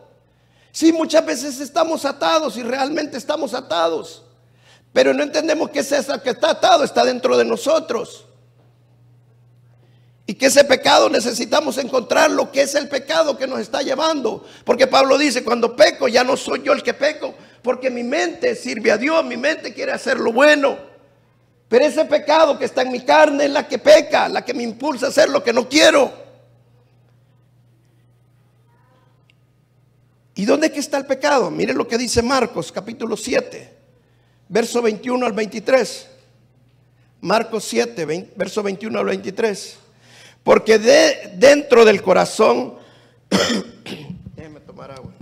Sí, 0.72 0.92
muchas 0.92 1.24
veces 1.24 1.60
estamos 1.60 2.04
atados 2.04 2.56
y 2.56 2.62
realmente 2.62 3.16
estamos 3.16 3.54
atados. 3.54 4.24
Pero 4.92 5.14
no 5.14 5.22
entendemos 5.22 5.70
que 5.70 5.80
es 5.80 5.92
eso 5.92 6.20
que 6.22 6.30
está 6.30 6.50
atado, 6.50 6.82
está 6.82 7.04
dentro 7.04 7.36
de 7.36 7.44
nosotros. 7.44 8.26
Y 10.26 10.34
que 10.34 10.46
ese 10.46 10.64
pecado 10.64 11.10
necesitamos 11.10 11.78
encontrar 11.78 12.30
lo 12.30 12.52
que 12.52 12.62
es 12.62 12.74
el 12.74 12.88
pecado 12.88 13.36
que 13.36 13.46
nos 13.46 13.60
está 13.60 13.82
llevando. 13.82 14.46
Porque 14.64 14.86
Pablo 14.86 15.18
dice, 15.18 15.42
cuando 15.42 15.74
peco 15.74 16.06
ya 16.06 16.22
no 16.22 16.36
soy 16.36 16.62
yo 16.62 16.72
el 16.72 16.82
que 16.82 16.94
peco, 16.94 17.34
porque 17.62 17.90
mi 17.90 18.04
mente 18.04 18.54
sirve 18.54 18.92
a 18.92 18.98
Dios, 18.98 19.24
mi 19.24 19.36
mente 19.36 19.74
quiere 19.74 19.92
hacer 19.92 20.18
lo 20.20 20.32
bueno. 20.32 20.78
Pero 21.68 21.84
ese 21.84 22.04
pecado 22.04 22.58
que 22.58 22.66
está 22.66 22.82
en 22.82 22.92
mi 22.92 23.00
carne 23.00 23.46
es 23.46 23.50
la 23.50 23.66
que 23.66 23.78
peca, 23.78 24.28
la 24.28 24.44
que 24.44 24.54
me 24.54 24.62
impulsa 24.62 25.06
a 25.06 25.08
hacer 25.08 25.28
lo 25.28 25.42
que 25.42 25.52
no 25.52 25.68
quiero. 25.68 26.12
¿Y 30.34 30.44
dónde 30.44 30.68
es 30.68 30.72
que 30.72 30.80
está 30.80 30.98
el 30.98 31.06
pecado? 31.06 31.50
Mire 31.50 31.74
lo 31.74 31.86
que 31.88 31.98
dice 31.98 32.22
Marcos 32.22 32.70
capítulo 32.70 33.16
7, 33.16 33.76
verso 34.48 34.82
21 34.82 35.26
al 35.26 35.32
23. 35.32 36.08
Marcos 37.22 37.64
7, 37.64 38.32
verso 38.36 38.62
21 38.62 38.98
al 38.98 39.06
23. 39.06 39.78
Porque 40.42 40.78
de, 40.78 41.32
dentro 41.36 41.84
del 41.84 42.02
corazón, 42.02 42.74
déjeme 44.36 44.60
tomar 44.60 44.90
agua. 44.90 45.12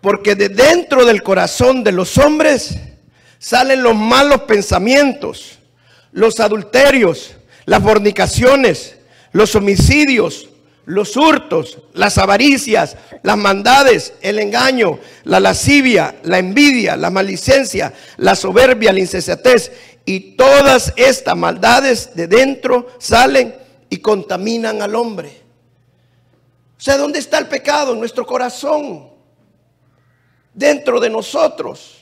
Porque 0.00 0.34
de 0.34 0.48
dentro 0.48 1.04
del 1.04 1.22
corazón 1.22 1.84
de 1.84 1.92
los 1.92 2.18
hombres 2.18 2.76
salen 3.38 3.84
los 3.84 3.94
malos 3.94 4.42
pensamientos, 4.42 5.60
los 6.10 6.40
adulterios, 6.40 7.36
las 7.66 7.82
fornicaciones, 7.84 8.96
los 9.30 9.54
homicidios, 9.54 10.48
los 10.84 11.16
hurtos, 11.16 11.78
las 11.94 12.18
avaricias, 12.18 12.96
las 13.22 13.36
maldades, 13.36 14.14
el 14.20 14.38
engaño, 14.38 14.98
la 15.24 15.38
lascivia, 15.38 16.16
la 16.24 16.38
envidia, 16.38 16.96
la 16.96 17.10
malicencia, 17.10 17.92
la 18.16 18.34
soberbia, 18.34 18.92
la 18.92 19.00
insensatez 19.00 19.70
y 20.04 20.36
todas 20.36 20.92
estas 20.96 21.36
maldades 21.36 22.14
de 22.14 22.26
dentro 22.26 22.88
salen 22.98 23.54
y 23.88 23.98
contaminan 23.98 24.82
al 24.82 24.94
hombre. 24.96 25.42
O 26.76 26.80
sea, 26.80 26.96
¿dónde 26.96 27.20
está 27.20 27.38
el 27.38 27.46
pecado? 27.46 27.92
En 27.92 28.00
nuestro 28.00 28.26
corazón, 28.26 29.08
dentro 30.52 30.98
de 30.98 31.10
nosotros. 31.10 31.98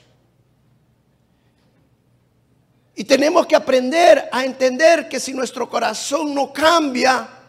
Y 2.94 3.04
tenemos 3.04 3.46
que 3.46 3.56
aprender 3.56 4.28
a 4.32 4.44
entender 4.44 5.08
que 5.08 5.20
si 5.20 5.34
nuestro 5.34 5.68
corazón 5.68 6.34
no 6.34 6.52
cambia, 6.52 7.39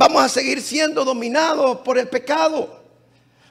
Vamos 0.00 0.24
a 0.24 0.30
seguir 0.30 0.62
siendo 0.62 1.04
dominados 1.04 1.80
por 1.80 1.98
el 1.98 2.08
pecado. 2.08 2.74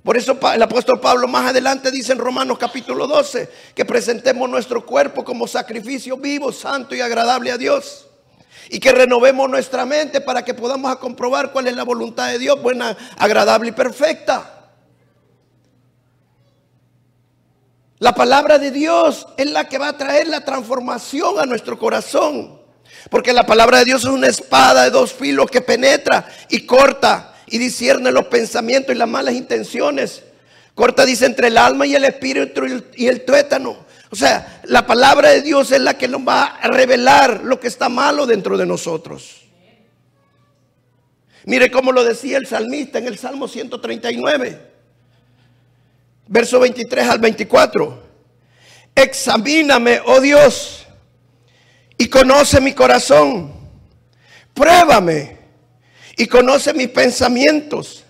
Por 0.01 0.17
eso 0.17 0.35
el 0.51 0.63
apóstol 0.63 0.99
Pablo 0.99 1.27
más 1.27 1.47
adelante 1.47 1.91
dice 1.91 2.11
en 2.11 2.17
Romanos 2.17 2.57
capítulo 2.57 3.05
12 3.05 3.47
que 3.75 3.85
presentemos 3.85 4.49
nuestro 4.49 4.83
cuerpo 4.83 5.23
como 5.23 5.47
sacrificio 5.47 6.17
vivo, 6.17 6.51
santo 6.51 6.95
y 6.95 7.01
agradable 7.01 7.51
a 7.51 7.57
Dios. 7.59 8.07
Y 8.67 8.79
que 8.79 8.91
renovemos 8.91 9.47
nuestra 9.47 9.85
mente 9.85 10.21
para 10.21 10.43
que 10.43 10.55
podamos 10.55 10.95
comprobar 10.95 11.51
cuál 11.51 11.67
es 11.67 11.75
la 11.75 11.83
voluntad 11.83 12.29
de 12.29 12.39
Dios, 12.39 12.59
buena, 12.59 12.97
agradable 13.19 13.69
y 13.69 13.73
perfecta. 13.73 14.71
La 17.99 18.15
palabra 18.15 18.57
de 18.57 18.71
Dios 18.71 19.27
es 19.37 19.51
la 19.51 19.69
que 19.69 19.77
va 19.77 19.89
a 19.89 19.97
traer 19.97 20.27
la 20.27 20.43
transformación 20.43 21.37
a 21.37 21.45
nuestro 21.45 21.77
corazón. 21.77 22.58
Porque 23.09 23.33
la 23.33 23.45
palabra 23.45 23.79
de 23.79 23.85
Dios 23.85 24.03
es 24.03 24.09
una 24.09 24.27
espada 24.27 24.83
de 24.83 24.89
dos 24.91 25.13
filos 25.13 25.49
que 25.49 25.61
penetra 25.61 26.27
y 26.49 26.65
corta 26.65 27.35
y 27.47 27.57
discierne 27.57 28.11
los 28.11 28.25
pensamientos 28.25 28.95
y 28.95 28.97
las 28.97 29.07
malas 29.07 29.33
intenciones. 29.33 30.23
Corta, 30.75 31.05
dice, 31.05 31.25
entre 31.25 31.47
el 31.47 31.57
alma 31.57 31.85
y 31.87 31.95
el 31.95 32.05
espíritu 32.05 32.61
y 32.95 33.07
el 33.07 33.25
tuétano. 33.25 33.85
O 34.11 34.15
sea, 34.15 34.61
la 34.63 34.85
palabra 34.85 35.29
de 35.29 35.41
Dios 35.41 35.71
es 35.71 35.81
la 35.81 35.97
que 35.97 36.07
nos 36.07 36.21
va 36.21 36.43
a 36.45 36.67
revelar 36.67 37.41
lo 37.43 37.59
que 37.59 37.67
está 37.67 37.89
malo 37.89 38.25
dentro 38.25 38.57
de 38.57 38.65
nosotros. 38.65 39.41
Mire 41.45 41.71
cómo 41.71 41.91
lo 41.91 42.03
decía 42.03 42.37
el 42.37 42.47
salmista 42.47 42.99
en 42.99 43.07
el 43.07 43.17
Salmo 43.17 43.47
139, 43.47 44.59
verso 46.27 46.59
23 46.59 47.07
al 47.07 47.19
24. 47.19 48.03
Examíname, 48.95 50.01
oh 50.05 50.19
Dios 50.19 50.78
y 51.99 52.07
conoce 52.07 52.61
mi 52.61 52.73
corazón. 52.73 53.51
Pruébame 54.53 55.37
y 56.15 56.25
conoce 56.27 56.73
mis 56.73 56.87
pensamientos 56.87 58.05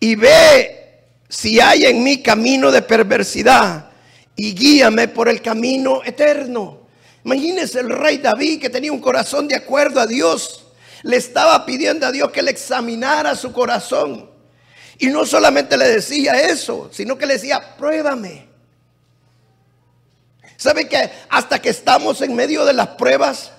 y 0.00 0.16
ve 0.16 1.04
si 1.28 1.60
hay 1.60 1.84
en 1.84 2.02
mí 2.02 2.22
camino 2.22 2.72
de 2.72 2.80
perversidad 2.82 3.90
y 4.34 4.54
guíame 4.54 5.08
por 5.08 5.28
el 5.28 5.42
camino 5.42 6.02
eterno. 6.02 6.80
Imagínese 7.22 7.80
el 7.80 7.90
rey 7.90 8.18
David 8.18 8.58
que 8.58 8.70
tenía 8.70 8.90
un 8.90 9.00
corazón 9.00 9.46
de 9.46 9.54
acuerdo 9.54 10.00
a 10.00 10.06
Dios. 10.06 10.66
le 11.02 11.16
estaba 11.16 11.64
pidiendo 11.64 12.06
a 12.06 12.12
Dios 12.12 12.30
que 12.30 12.42
le 12.42 12.50
examinara 12.50 13.36
su 13.36 13.52
corazón. 13.52 14.30
Y 14.98 15.08
no 15.08 15.24
solamente 15.26 15.76
le 15.76 15.88
decía 15.88 16.40
eso, 16.42 16.90
sino 16.92 17.16
que 17.16 17.26
le 17.26 17.34
decía, 17.34 17.76
pruébame. 17.76 18.49
¿Sabe 20.60 20.90
que 20.90 21.10
hasta 21.30 21.58
que 21.58 21.70
estamos 21.70 22.20
en 22.20 22.34
medio 22.36 22.66
de 22.66 22.74
las 22.74 22.88
pruebas, 22.88 23.50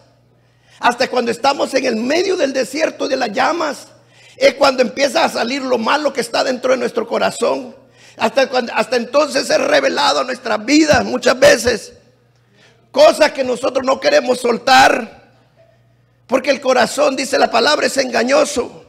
hasta 0.78 1.08
cuando 1.08 1.32
estamos 1.32 1.74
en 1.74 1.86
el 1.86 1.96
medio 1.96 2.38
del 2.38 2.54
desierto 2.54 3.08
de 3.08 3.18
las 3.18 3.32
llamas, 3.32 3.88
es 4.38 4.54
cuando 4.54 4.84
empieza 4.84 5.26
a 5.26 5.30
salir 5.30 5.64
lo 5.64 5.80
malo 5.80 6.14
que 6.14 6.22
está 6.22 6.44
dentro 6.44 6.74
de 6.74 6.78
nuestro 6.78 7.08
corazón. 7.08 7.76
Hasta, 8.18 8.48
cuando, 8.50 8.72
hasta 8.76 8.98
entonces 8.98 9.50
es 9.50 9.60
revelado 9.60 10.24
nuestras 10.24 10.64
vidas 10.64 11.04
muchas 11.04 11.40
veces. 11.40 11.94
Cosas 12.92 13.32
que 13.32 13.44
nosotros 13.44 13.84
no 13.84 14.00
queremos 14.00 14.40
soltar. 14.40 15.34
Porque 16.28 16.52
el 16.52 16.62
corazón, 16.62 17.16
dice 17.16 17.40
la 17.40 17.50
palabra, 17.50 17.88
es 17.88 17.98
engañoso. 17.98 18.86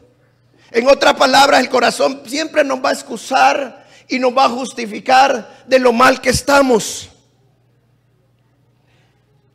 En 0.70 0.86
otras 0.86 1.14
palabras, 1.14 1.60
el 1.60 1.70
corazón 1.70 2.20
siempre 2.26 2.62
nos 2.62 2.84
va 2.84 2.90
a 2.90 2.92
excusar 2.92 3.86
y 4.06 4.18
nos 4.18 4.36
va 4.36 4.44
a 4.44 4.50
justificar 4.50 5.64
de 5.66 5.78
lo 5.78 5.94
mal 5.94 6.20
que 6.20 6.28
estamos. 6.28 7.08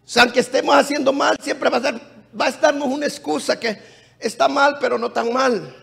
O 0.08 0.10
sea, 0.10 0.24
aunque 0.24 0.40
estemos 0.40 0.74
haciendo 0.74 1.12
mal, 1.12 1.36
siempre 1.42 1.70
va 1.70 1.76
a, 1.76 1.80
estar, 1.82 2.02
va 2.40 2.46
a 2.46 2.48
estarnos 2.48 2.88
una 2.88 3.06
excusa 3.06 3.60
que 3.60 3.78
está 4.18 4.48
mal, 4.48 4.78
pero 4.80 4.98
no 4.98 5.12
tan 5.12 5.34
mal. 5.34 5.76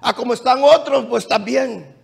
A 0.00 0.12
como 0.12 0.34
están 0.34 0.58
otros, 0.64 1.06
pues 1.06 1.28
también. 1.28 1.94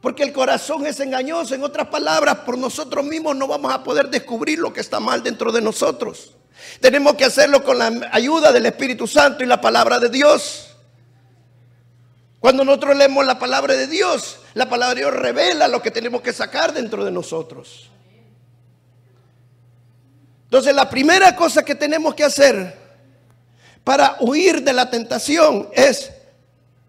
Porque 0.00 0.24
el 0.24 0.32
corazón 0.32 0.84
es 0.84 0.98
engañoso. 0.98 1.54
En 1.54 1.62
otras 1.62 1.86
palabras, 1.86 2.38
por 2.38 2.58
nosotros 2.58 3.04
mismos 3.04 3.36
no 3.36 3.46
vamos 3.46 3.72
a 3.72 3.84
poder 3.84 4.10
descubrir 4.10 4.58
lo 4.58 4.72
que 4.72 4.80
está 4.80 4.98
mal 4.98 5.22
dentro 5.22 5.52
de 5.52 5.60
nosotros. 5.60 6.34
Tenemos 6.80 7.14
que 7.14 7.24
hacerlo 7.24 7.62
con 7.62 7.78
la 7.78 8.10
ayuda 8.10 8.50
del 8.50 8.66
Espíritu 8.66 9.06
Santo 9.06 9.44
y 9.44 9.46
la 9.46 9.60
palabra 9.60 10.00
de 10.00 10.08
Dios. 10.08 10.74
Cuando 12.40 12.64
nosotros 12.64 12.96
leemos 12.96 13.24
la 13.24 13.38
palabra 13.38 13.74
de 13.74 13.86
Dios, 13.86 14.40
la 14.54 14.68
palabra 14.68 14.96
de 14.96 15.02
Dios 15.02 15.14
revela 15.14 15.68
lo 15.68 15.80
que 15.80 15.92
tenemos 15.92 16.20
que 16.20 16.32
sacar 16.32 16.72
dentro 16.72 17.04
de 17.04 17.12
nosotros. 17.12 17.90
Entonces 20.56 20.74
la 20.74 20.88
primera 20.88 21.36
cosa 21.36 21.62
que 21.62 21.74
tenemos 21.74 22.14
que 22.14 22.24
hacer 22.24 22.74
para 23.84 24.16
huir 24.20 24.62
de 24.62 24.72
la 24.72 24.88
tentación 24.88 25.68
es 25.70 26.10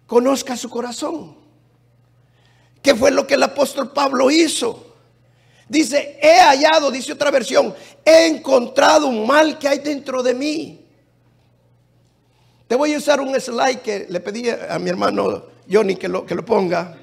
conozca 0.05 0.55
su 0.55 0.69
corazón. 0.69 1.35
¿Qué 2.81 2.95
fue 2.95 3.11
lo 3.11 3.27
que 3.27 3.33
el 3.33 3.43
apóstol 3.43 3.91
Pablo 3.91 4.31
hizo? 4.31 4.95
Dice, 5.67 6.17
he 6.21 6.39
hallado, 6.39 6.89
dice 6.91 7.11
otra 7.11 7.29
versión, 7.29 7.75
he 8.05 8.27
encontrado 8.27 9.07
un 9.07 9.27
mal 9.27 9.59
que 9.59 9.67
hay 9.67 9.79
dentro 9.79 10.23
de 10.23 10.33
mí. 10.33 10.85
Te 12.69 12.75
voy 12.75 12.93
a 12.93 12.99
usar 12.99 13.19
un 13.19 13.37
slide 13.37 13.81
que 13.81 14.05
le 14.07 14.21
pedí 14.21 14.45
a 14.49 14.79
mi 14.79 14.89
hermano 14.89 15.43
Johnny 15.69 15.97
que 15.97 16.07
lo, 16.07 16.25
que 16.25 16.35
lo 16.35 16.45
ponga. 16.45 16.97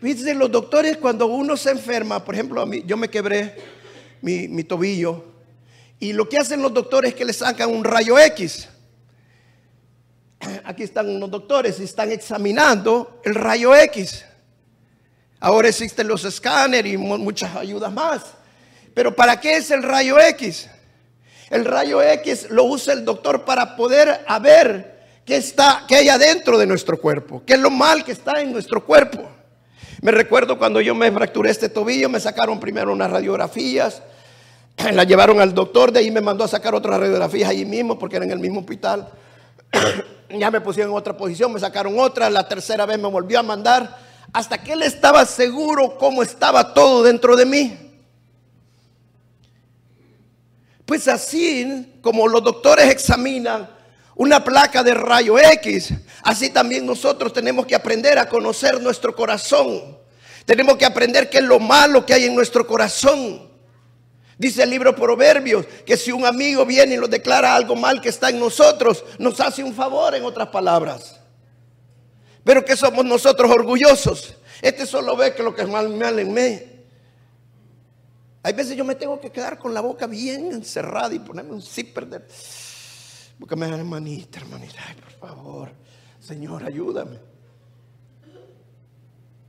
Dice, 0.00 0.32
los 0.32 0.52
doctores 0.52 0.96
cuando 0.98 1.26
uno 1.26 1.56
se 1.56 1.72
enferma, 1.72 2.24
por 2.24 2.36
ejemplo, 2.36 2.60
a 2.60 2.66
mí, 2.66 2.84
yo 2.86 2.96
me 2.96 3.10
quebré 3.10 3.56
mi, 4.22 4.46
mi 4.46 4.62
tobillo 4.62 5.37
y 6.00 6.12
lo 6.12 6.28
que 6.28 6.38
hacen 6.38 6.62
los 6.62 6.72
doctores 6.72 7.10
es 7.10 7.16
que 7.16 7.24
le 7.24 7.32
sacan 7.32 7.70
un 7.70 7.84
rayo 7.84 8.18
X. 8.18 8.68
Aquí 10.64 10.82
están 10.82 11.08
unos 11.08 11.30
doctores 11.30 11.80
y 11.80 11.84
están 11.84 12.12
examinando 12.12 13.20
el 13.24 13.34
rayo 13.34 13.74
X. 13.74 14.24
Ahora 15.40 15.68
existen 15.68 16.08
los 16.08 16.24
escáneres 16.24 16.92
y 16.92 16.96
muchas 16.96 17.54
ayudas 17.54 17.92
más. 17.92 18.22
Pero 18.94 19.14
¿para 19.14 19.40
qué 19.40 19.56
es 19.56 19.70
el 19.70 19.82
rayo 19.82 20.18
X? 20.18 20.68
El 21.50 21.64
rayo 21.64 22.02
X 22.02 22.48
lo 22.50 22.64
usa 22.64 22.92
el 22.92 23.04
doctor 23.04 23.44
para 23.44 23.76
poder 23.76 24.24
ver 24.42 24.98
qué 25.24 25.36
está, 25.36 25.84
qué 25.86 25.96
hay 25.96 26.08
adentro 26.08 26.58
de 26.58 26.66
nuestro 26.66 27.00
cuerpo, 27.00 27.42
qué 27.46 27.54
es 27.54 27.60
lo 27.60 27.70
mal 27.70 28.04
que 28.04 28.12
está 28.12 28.40
en 28.40 28.52
nuestro 28.52 28.84
cuerpo. 28.84 29.28
Me 30.00 30.12
recuerdo 30.12 30.58
cuando 30.58 30.80
yo 30.80 30.94
me 30.94 31.10
fracturé 31.10 31.50
este 31.50 31.68
tobillo, 31.68 32.08
me 32.08 32.20
sacaron 32.20 32.60
primero 32.60 32.92
unas 32.92 33.10
radiografías, 33.10 34.02
la 34.92 35.04
llevaron 35.04 35.40
al 35.40 35.54
doctor, 35.54 35.92
de 35.92 36.00
ahí 36.00 36.10
me 36.10 36.20
mandó 36.20 36.44
a 36.44 36.48
sacar 36.48 36.74
otras 36.74 36.98
radiografías 37.00 37.50
allí 37.50 37.64
mismo, 37.64 37.98
porque 37.98 38.16
era 38.16 38.24
en 38.24 38.30
el 38.30 38.38
mismo 38.38 38.60
hospital. 38.60 39.08
ya 40.30 40.50
me 40.50 40.60
pusieron 40.60 40.92
en 40.92 40.98
otra 40.98 41.16
posición, 41.16 41.52
me 41.52 41.60
sacaron 41.60 41.98
otra, 41.98 42.30
la 42.30 42.46
tercera 42.46 42.86
vez 42.86 42.98
me 42.98 43.08
volvió 43.08 43.40
a 43.40 43.42
mandar, 43.42 43.98
hasta 44.32 44.58
que 44.58 44.72
él 44.72 44.82
estaba 44.82 45.24
seguro 45.24 45.96
cómo 45.98 46.22
estaba 46.22 46.74
todo 46.74 47.02
dentro 47.02 47.34
de 47.34 47.46
mí. 47.46 47.78
Pues 50.84 51.08
así 51.08 51.98
como 52.00 52.28
los 52.28 52.42
doctores 52.42 52.90
examinan 52.90 53.68
una 54.14 54.42
placa 54.42 54.82
de 54.82 54.94
rayo 54.94 55.38
X, 55.38 55.92
así 56.22 56.50
también 56.50 56.86
nosotros 56.86 57.32
tenemos 57.32 57.66
que 57.66 57.74
aprender 57.74 58.18
a 58.18 58.28
conocer 58.28 58.80
nuestro 58.80 59.14
corazón. 59.14 59.98
Tenemos 60.46 60.76
que 60.76 60.86
aprender 60.86 61.28
qué 61.28 61.38
es 61.38 61.44
lo 61.44 61.60
malo 61.60 62.06
que 62.06 62.14
hay 62.14 62.24
en 62.24 62.34
nuestro 62.34 62.66
corazón. 62.66 63.47
Dice 64.38 64.62
el 64.62 64.70
libro 64.70 64.94
Proverbios 64.94 65.66
que 65.84 65.96
si 65.96 66.12
un 66.12 66.24
amigo 66.24 66.64
viene 66.64 66.94
y 66.94 66.98
nos 66.98 67.10
declara 67.10 67.56
algo 67.56 67.74
mal 67.74 68.00
que 68.00 68.08
está 68.08 68.30
en 68.30 68.38
nosotros, 68.38 69.04
nos 69.18 69.40
hace 69.40 69.64
un 69.64 69.74
favor 69.74 70.14
en 70.14 70.24
otras 70.24 70.48
palabras. 70.48 71.18
Pero 72.44 72.64
que 72.64 72.76
somos 72.76 73.04
nosotros 73.04 73.50
orgullosos. 73.50 74.36
Este 74.62 74.86
solo 74.86 75.16
ve 75.16 75.34
que 75.34 75.42
lo 75.42 75.54
que 75.54 75.62
es 75.62 75.68
mal, 75.68 76.18
en 76.18 76.32
mí. 76.32 76.60
Hay 78.44 78.52
veces 78.52 78.76
yo 78.76 78.84
me 78.84 78.94
tengo 78.94 79.20
que 79.20 79.32
quedar 79.32 79.58
con 79.58 79.74
la 79.74 79.80
boca 79.80 80.06
bien 80.06 80.52
encerrada 80.52 81.12
y 81.12 81.18
ponerme 81.18 81.52
un 81.52 81.62
zipper 81.62 82.06
de... 82.06 82.22
Porque 83.40 83.56
me 83.56 83.68
dan 83.68 83.80
hermanita, 83.80 84.38
hermanita, 84.38 84.80
ay, 84.86 84.94
por 84.94 85.28
favor, 85.28 85.72
Señor, 86.20 86.64
ayúdame. 86.64 87.18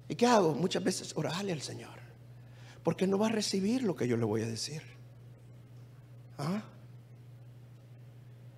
¿Y 0.08 0.16
qué 0.16 0.26
hago? 0.26 0.54
Muchas 0.54 0.84
veces 0.84 1.12
orarle 1.16 1.54
al 1.54 1.62
Señor. 1.62 1.99
Porque 2.84 3.08
no 3.08 3.18
va 3.18 3.28
a 3.28 3.32
recibir 3.32 3.84
lo 3.84 3.96
que 3.96 4.08
yo 4.08 4.18
le 4.18 4.26
voy 4.26 4.42
a 4.42 4.48
decir. 4.48 4.82
¿Ah? 6.38 6.62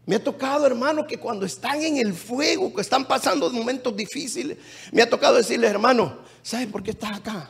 Me 0.05 0.15
ha 0.15 0.23
tocado, 0.23 0.65
hermano, 0.65 1.05
que 1.05 1.17
cuando 1.17 1.45
están 1.45 1.81
en 1.81 1.97
el 1.97 2.13
fuego, 2.13 2.73
que 2.73 2.81
están 2.81 3.05
pasando 3.05 3.49
momentos 3.49 3.95
difíciles, 3.95 4.57
me 4.91 5.01
ha 5.01 5.09
tocado 5.09 5.35
decirle, 5.35 5.67
hermano, 5.67 6.19
¿sabes 6.41 6.67
por 6.67 6.83
qué 6.83 6.91
estás 6.91 7.17
acá? 7.17 7.49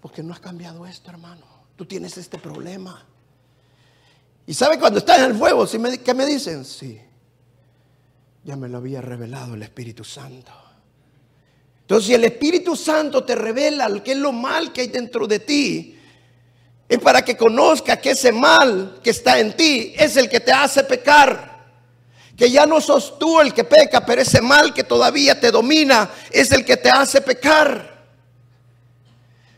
Porque 0.00 0.22
no 0.22 0.32
has 0.32 0.40
cambiado 0.40 0.86
esto, 0.86 1.10
hermano. 1.10 1.44
Tú 1.76 1.84
tienes 1.84 2.16
este 2.16 2.38
problema. 2.38 3.04
Y 4.46 4.54
sabe 4.54 4.78
cuando 4.78 4.98
estás 4.98 5.18
en 5.18 5.26
el 5.26 5.34
fuego, 5.36 5.66
¿qué 6.04 6.14
me 6.14 6.26
dicen? 6.26 6.64
Sí, 6.64 7.00
ya 8.44 8.56
me 8.56 8.68
lo 8.68 8.78
había 8.78 9.00
revelado 9.00 9.54
el 9.54 9.62
Espíritu 9.62 10.04
Santo. 10.04 10.52
Entonces, 11.90 12.06
si 12.06 12.14
el 12.14 12.22
Espíritu 12.22 12.76
Santo 12.76 13.24
te 13.24 13.34
revela 13.34 13.88
lo 13.88 14.00
que 14.00 14.12
es 14.12 14.16
lo 14.16 14.30
mal 14.30 14.72
que 14.72 14.82
hay 14.82 14.86
dentro 14.86 15.26
de 15.26 15.40
ti, 15.40 15.98
es 16.88 16.98
para 17.00 17.24
que 17.24 17.36
conozca 17.36 17.96
que 17.96 18.10
ese 18.10 18.30
mal 18.30 19.00
que 19.02 19.10
está 19.10 19.40
en 19.40 19.56
ti 19.56 19.92
es 19.98 20.16
el 20.16 20.28
que 20.28 20.38
te 20.38 20.52
hace 20.52 20.84
pecar. 20.84 21.66
Que 22.36 22.48
ya 22.48 22.64
no 22.64 22.80
sos 22.80 23.18
tú 23.18 23.40
el 23.40 23.52
que 23.52 23.64
peca, 23.64 24.06
pero 24.06 24.22
ese 24.22 24.40
mal 24.40 24.72
que 24.72 24.84
todavía 24.84 25.40
te 25.40 25.50
domina 25.50 26.08
es 26.30 26.52
el 26.52 26.64
que 26.64 26.76
te 26.76 26.90
hace 26.90 27.22
pecar. 27.22 28.06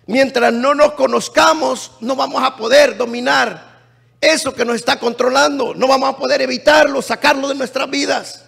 Mientras 0.07 0.55
no 0.55 0.75
nos 0.75 0.95
conozcamos, 0.95 1.93
no 2.01 2.17
vamos 2.17 2.43
a 2.43 2.57
poder 2.57 2.97
dominar 2.97 3.83
eso 4.23 4.55
que 4.55 4.65
nos 4.65 4.77
está 4.77 4.99
controlando. 4.99 5.75
No 5.75 5.87
vamos 5.87 6.09
a 6.09 6.17
poder 6.17 6.41
evitarlo, 6.41 7.03
sacarlo 7.03 7.47
de 7.49 7.57
nuestras 7.57 7.91
vidas. 7.91 8.47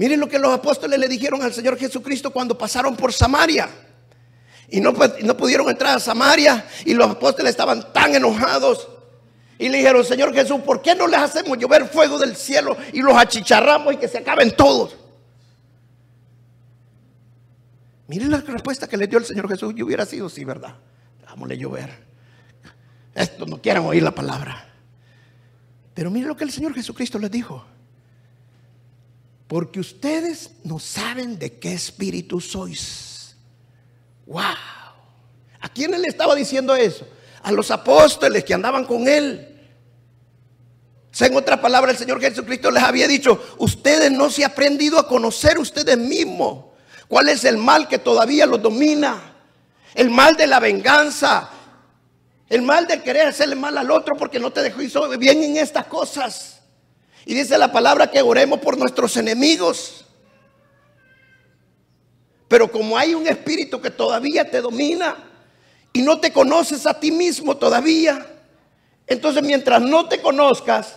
Miren 0.00 0.18
lo 0.18 0.30
que 0.30 0.38
los 0.38 0.50
apóstoles 0.50 0.98
le 0.98 1.08
dijeron 1.08 1.42
al 1.42 1.52
Señor 1.52 1.76
Jesucristo 1.76 2.30
cuando 2.30 2.56
pasaron 2.56 2.96
por 2.96 3.12
Samaria. 3.12 3.68
Y 4.70 4.80
no, 4.80 4.94
no 5.24 5.36
pudieron 5.36 5.68
entrar 5.68 5.94
a 5.94 6.00
Samaria 6.00 6.64
y 6.86 6.94
los 6.94 7.10
apóstoles 7.10 7.50
estaban 7.50 7.92
tan 7.92 8.14
enojados. 8.14 8.88
Y 9.58 9.68
le 9.68 9.76
dijeron, 9.76 10.02
Señor 10.02 10.32
Jesús, 10.32 10.62
¿por 10.62 10.80
qué 10.80 10.94
no 10.94 11.06
les 11.06 11.20
hacemos 11.20 11.58
llover 11.58 11.86
fuego 11.86 12.18
del 12.18 12.34
cielo 12.34 12.78
y 12.94 13.02
los 13.02 13.14
achicharramos 13.14 13.92
y 13.92 13.98
que 13.98 14.08
se 14.08 14.16
acaben 14.16 14.56
todos? 14.56 14.96
Miren 18.08 18.30
la 18.30 18.40
respuesta 18.40 18.88
que 18.88 18.96
le 18.96 19.06
dio 19.06 19.18
el 19.18 19.26
Señor 19.26 19.50
Jesús. 19.50 19.74
Y 19.76 19.82
hubiera 19.82 20.06
sido, 20.06 20.30
sí, 20.30 20.46
¿verdad? 20.46 20.76
Dámosle 21.26 21.58
llover. 21.58 21.90
Estos 23.14 23.46
no 23.46 23.60
quieren 23.60 23.84
oír 23.84 24.02
la 24.02 24.14
palabra. 24.14 24.66
Pero 25.92 26.10
miren 26.10 26.28
lo 26.28 26.36
que 26.38 26.44
el 26.44 26.52
Señor 26.52 26.72
Jesucristo 26.72 27.18
les 27.18 27.30
dijo. 27.30 27.66
Porque 29.50 29.80
ustedes 29.80 30.50
no 30.62 30.78
saben 30.78 31.36
de 31.36 31.58
qué 31.58 31.72
espíritu 31.72 32.40
sois. 32.40 33.34
Wow. 34.24 34.44
¿A 35.60 35.68
quién 35.74 35.90
le 35.90 36.06
estaba 36.06 36.36
diciendo 36.36 36.76
eso? 36.76 37.04
A 37.42 37.50
los 37.50 37.72
apóstoles 37.72 38.44
que 38.44 38.54
andaban 38.54 38.84
con 38.84 39.08
él. 39.08 39.60
En 41.18 41.36
otra 41.36 41.60
palabra, 41.60 41.90
el 41.90 41.98
Señor 41.98 42.20
Jesucristo 42.20 42.70
les 42.70 42.84
había 42.84 43.08
dicho, 43.08 43.56
ustedes 43.58 44.12
no 44.12 44.30
se 44.30 44.44
han 44.44 44.52
aprendido 44.52 45.00
a 45.00 45.08
conocer 45.08 45.58
ustedes 45.58 45.98
mismos. 45.98 46.66
¿Cuál 47.08 47.28
es 47.28 47.42
el 47.42 47.56
mal 47.56 47.88
que 47.88 47.98
todavía 47.98 48.46
los 48.46 48.62
domina? 48.62 49.34
El 49.96 50.10
mal 50.10 50.36
de 50.36 50.46
la 50.46 50.60
venganza, 50.60 51.50
El 52.48 52.62
mal 52.62 52.86
de 52.86 53.02
querer 53.02 53.26
hacerle 53.26 53.56
mal 53.56 53.76
al 53.76 53.90
otro 53.90 54.16
porque 54.16 54.38
no 54.38 54.52
te 54.52 54.62
dejó 54.62 55.08
bien 55.18 55.42
en 55.42 55.56
estas 55.56 55.86
cosas. 55.86 56.59
Y 57.26 57.34
dice 57.34 57.58
la 57.58 57.70
palabra 57.70 58.10
que 58.10 58.22
oremos 58.22 58.60
por 58.60 58.78
nuestros 58.78 59.16
enemigos. 59.16 60.04
Pero 62.48 62.70
como 62.70 62.98
hay 62.98 63.14
un 63.14 63.26
espíritu 63.26 63.80
que 63.80 63.90
todavía 63.90 64.50
te 64.50 64.60
domina 64.60 65.16
y 65.92 66.02
no 66.02 66.18
te 66.18 66.32
conoces 66.32 66.86
a 66.86 66.98
ti 66.98 67.12
mismo 67.12 67.56
todavía, 67.56 68.26
entonces 69.06 69.42
mientras 69.42 69.80
no 69.80 70.08
te 70.08 70.20
conozcas, 70.20 70.96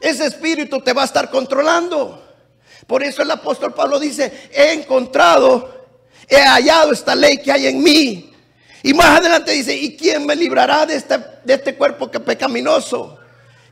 ese 0.00 0.26
espíritu 0.26 0.80
te 0.80 0.92
va 0.92 1.02
a 1.02 1.06
estar 1.06 1.30
controlando. 1.30 2.22
Por 2.86 3.02
eso 3.02 3.22
el 3.22 3.30
apóstol 3.30 3.74
Pablo 3.74 3.98
dice, 3.98 4.50
he 4.52 4.72
encontrado, 4.72 5.86
he 6.28 6.40
hallado 6.40 6.92
esta 6.92 7.14
ley 7.14 7.38
que 7.38 7.50
hay 7.50 7.66
en 7.66 7.82
mí 7.82 8.34
y 8.86 8.92
más 8.92 9.18
adelante 9.18 9.52
dice, 9.52 9.74
¿y 9.74 9.96
quién 9.96 10.26
me 10.26 10.36
librará 10.36 10.84
de 10.84 10.96
este, 10.96 11.18
de 11.42 11.54
este 11.54 11.74
cuerpo 11.74 12.10
que 12.10 12.20
pecaminoso? 12.20 13.18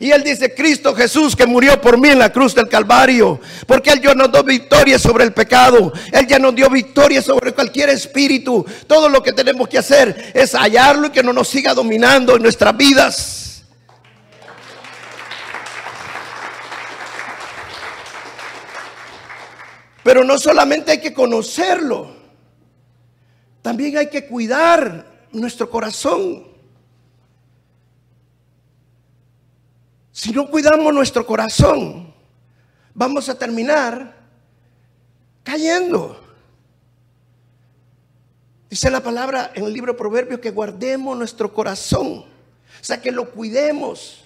Y 0.02 0.10
él 0.10 0.24
dice, 0.24 0.52
Cristo 0.52 0.96
Jesús 0.96 1.36
que 1.36 1.46
murió 1.46 1.80
por 1.80 1.96
mí 1.96 2.08
en 2.08 2.18
la 2.18 2.32
cruz 2.32 2.56
del 2.56 2.68
Calvario, 2.68 3.40
porque 3.68 3.90
él 3.90 4.00
ya 4.02 4.16
nos 4.16 4.32
dio 4.32 4.42
victoria 4.42 4.98
sobre 4.98 5.22
el 5.22 5.32
pecado, 5.32 5.92
él 6.10 6.26
ya 6.26 6.40
nos 6.40 6.56
dio 6.56 6.68
victoria 6.68 7.22
sobre 7.22 7.52
cualquier 7.52 7.88
espíritu. 7.90 8.66
Todo 8.88 9.08
lo 9.08 9.22
que 9.22 9.32
tenemos 9.32 9.68
que 9.68 9.78
hacer 9.78 10.32
es 10.34 10.56
hallarlo 10.56 11.06
y 11.06 11.10
que 11.10 11.22
no 11.22 11.32
nos 11.32 11.46
siga 11.46 11.72
dominando 11.72 12.34
en 12.34 12.42
nuestras 12.42 12.76
vidas. 12.76 13.62
Pero 20.02 20.24
no 20.24 20.36
solamente 20.36 20.90
hay 20.90 21.00
que 21.00 21.14
conocerlo, 21.14 22.10
también 23.62 23.98
hay 23.98 24.08
que 24.08 24.26
cuidar 24.26 25.28
nuestro 25.30 25.70
corazón. 25.70 26.51
Si 30.12 30.30
no 30.30 30.46
cuidamos 30.48 30.92
nuestro 30.92 31.26
corazón, 31.26 32.14
vamos 32.92 33.30
a 33.30 33.38
terminar 33.38 34.14
cayendo. 35.42 36.20
Dice 38.68 38.90
la 38.90 39.02
palabra 39.02 39.52
en 39.54 39.64
el 39.64 39.72
libro 39.72 39.96
Proverbios 39.96 40.40
que 40.40 40.50
guardemos 40.50 41.16
nuestro 41.16 41.52
corazón, 41.52 42.06
o 42.08 42.84
sea, 42.84 43.00
que 43.00 43.10
lo 43.10 43.30
cuidemos. 43.30 44.24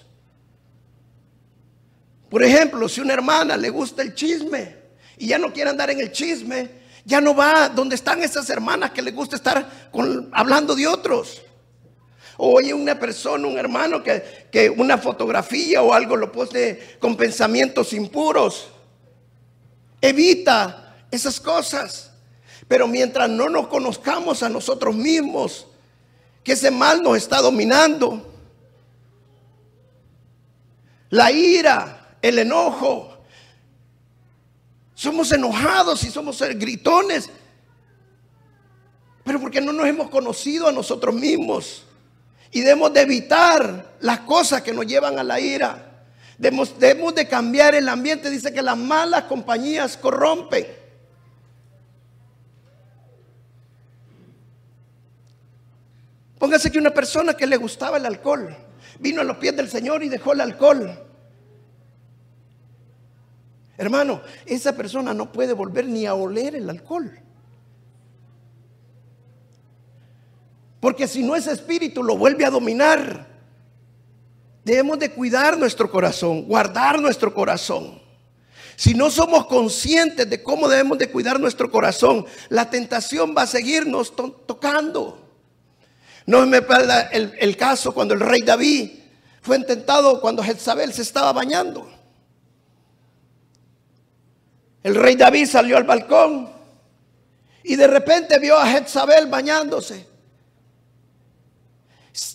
Por 2.29 2.43
ejemplo, 2.43 2.89
si 2.89 2.99
una 2.99 3.13
hermana 3.13 3.55
le 3.55 3.69
gusta 3.69 4.01
el 4.01 4.13
chisme 4.13 4.75
y 5.17 5.27
ya 5.27 5.37
no 5.37 5.53
quiere 5.53 5.69
andar 5.69 5.89
en 5.89 6.01
el 6.01 6.11
chisme, 6.11 6.69
ya 7.05 7.21
no 7.21 7.33
va 7.33 7.69
donde 7.69 7.95
están 7.95 8.21
esas 8.21 8.49
hermanas 8.49 8.91
que 8.91 9.01
les 9.01 9.15
gusta 9.15 9.37
estar 9.37 9.89
hablando 10.33 10.75
de 10.75 10.85
otros. 10.85 11.41
O 12.37 12.53
oye 12.53 12.73
una 12.73 12.99
persona, 12.99 13.47
un 13.47 13.57
hermano 13.57 14.03
que, 14.03 14.47
que 14.51 14.69
una 14.69 14.97
fotografía 14.97 15.81
o 15.81 15.93
algo 15.93 16.15
lo 16.15 16.31
pone 16.31 16.79
con 16.99 17.15
pensamientos 17.15 17.93
impuros. 17.93 18.69
Evita 20.01 20.95
esas 21.11 21.39
cosas. 21.39 22.11
Pero 22.67 22.87
mientras 22.87 23.29
no 23.29 23.49
nos 23.49 23.67
conozcamos 23.67 24.43
a 24.43 24.49
nosotros 24.49 24.95
mismos, 24.95 25.67
que 26.43 26.53
ese 26.53 26.69
mal 26.69 27.01
nos 27.01 27.17
está 27.17 27.41
dominando, 27.41 28.25
la 31.09 31.31
ira, 31.31 32.17
el 32.21 32.39
enojo, 32.39 33.17
somos 34.93 35.31
enojados 35.31 36.03
y 36.03 36.11
somos 36.11 36.41
gritones. 36.41 37.29
Pero 39.23 39.39
porque 39.39 39.61
no 39.61 39.71
nos 39.71 39.87
hemos 39.87 40.09
conocido 40.09 40.67
a 40.67 40.71
nosotros 40.71 41.15
mismos. 41.15 41.86
Y 42.51 42.61
debemos 42.61 42.93
de 42.93 43.01
evitar 43.01 43.95
las 43.99 44.19
cosas 44.21 44.61
que 44.61 44.73
nos 44.73 44.85
llevan 44.85 45.19
a 45.19 45.23
la 45.23 45.39
ira. 45.39 46.05
Debemos, 46.37 46.77
de 46.79 47.27
cambiar 47.27 47.75
el 47.75 47.89
ambiente. 47.89 48.29
Dice 48.29 48.53
que 48.53 48.61
las 48.61 48.77
malas 48.77 49.23
compañías 49.23 49.97
corrompen. 49.97 50.67
Póngase 56.37 56.71
que 56.71 56.77
una 56.77 56.91
persona 56.91 57.33
que 57.33 57.47
le 57.47 57.57
gustaba 57.57 57.97
el 57.97 58.05
alcohol 58.05 58.55
vino 58.99 59.21
a 59.21 59.23
los 59.23 59.37
pies 59.37 59.55
del 59.55 59.69
Señor 59.69 60.03
y 60.03 60.09
dejó 60.09 60.33
el 60.33 60.41
alcohol. 60.41 61.03
Hermano, 63.77 64.21
esa 64.45 64.75
persona 64.75 65.13
no 65.13 65.31
puede 65.31 65.53
volver 65.53 65.85
ni 65.87 66.05
a 66.05 66.13
oler 66.13 66.55
el 66.55 66.69
alcohol. 66.69 67.19
Porque 70.79 71.07
si 71.07 71.23
no 71.23 71.35
ese 71.35 71.51
espíritu 71.51 72.03
lo 72.03 72.17
vuelve 72.17 72.45
a 72.45 72.49
dominar, 72.49 73.27
debemos 74.63 74.99
de 74.99 75.11
cuidar 75.11 75.57
nuestro 75.57 75.89
corazón, 75.89 76.43
guardar 76.43 77.01
nuestro 77.01 77.33
corazón. 77.33 78.01
Si 78.75 78.93
no 78.93 79.09
somos 79.09 79.47
conscientes 79.47 80.29
de 80.29 80.43
cómo 80.43 80.67
debemos 80.67 80.99
de 80.99 81.09
cuidar 81.09 81.39
nuestro 81.39 81.71
corazón, 81.71 82.25
la 82.49 82.69
tentación 82.69 83.33
va 83.35 83.43
a 83.43 83.47
seguirnos 83.47 84.15
tocando. 84.15 85.25
No 86.27 86.45
me 86.45 86.61
pierda 86.61 87.03
el, 87.03 87.33
el 87.39 87.57
caso 87.57 87.93
cuando 87.93 88.13
el 88.13 88.19
rey 88.19 88.41
David 88.41 88.91
fue 89.41 89.57
intentado 89.57 90.21
cuando 90.21 90.43
Jezabel 90.43 90.93
se 90.93 91.01
estaba 91.01 91.33
bañando. 91.33 91.89
El 94.83 94.93
rey 94.93 95.15
David 95.15 95.47
salió 95.47 95.77
al 95.77 95.85
balcón 95.85 96.49
y 97.63 97.75
de 97.75 97.87
repente 97.87 98.37
vio 98.39 98.57
a 98.57 98.67
Jezabel 98.67 99.27
bañándose. 99.27 100.16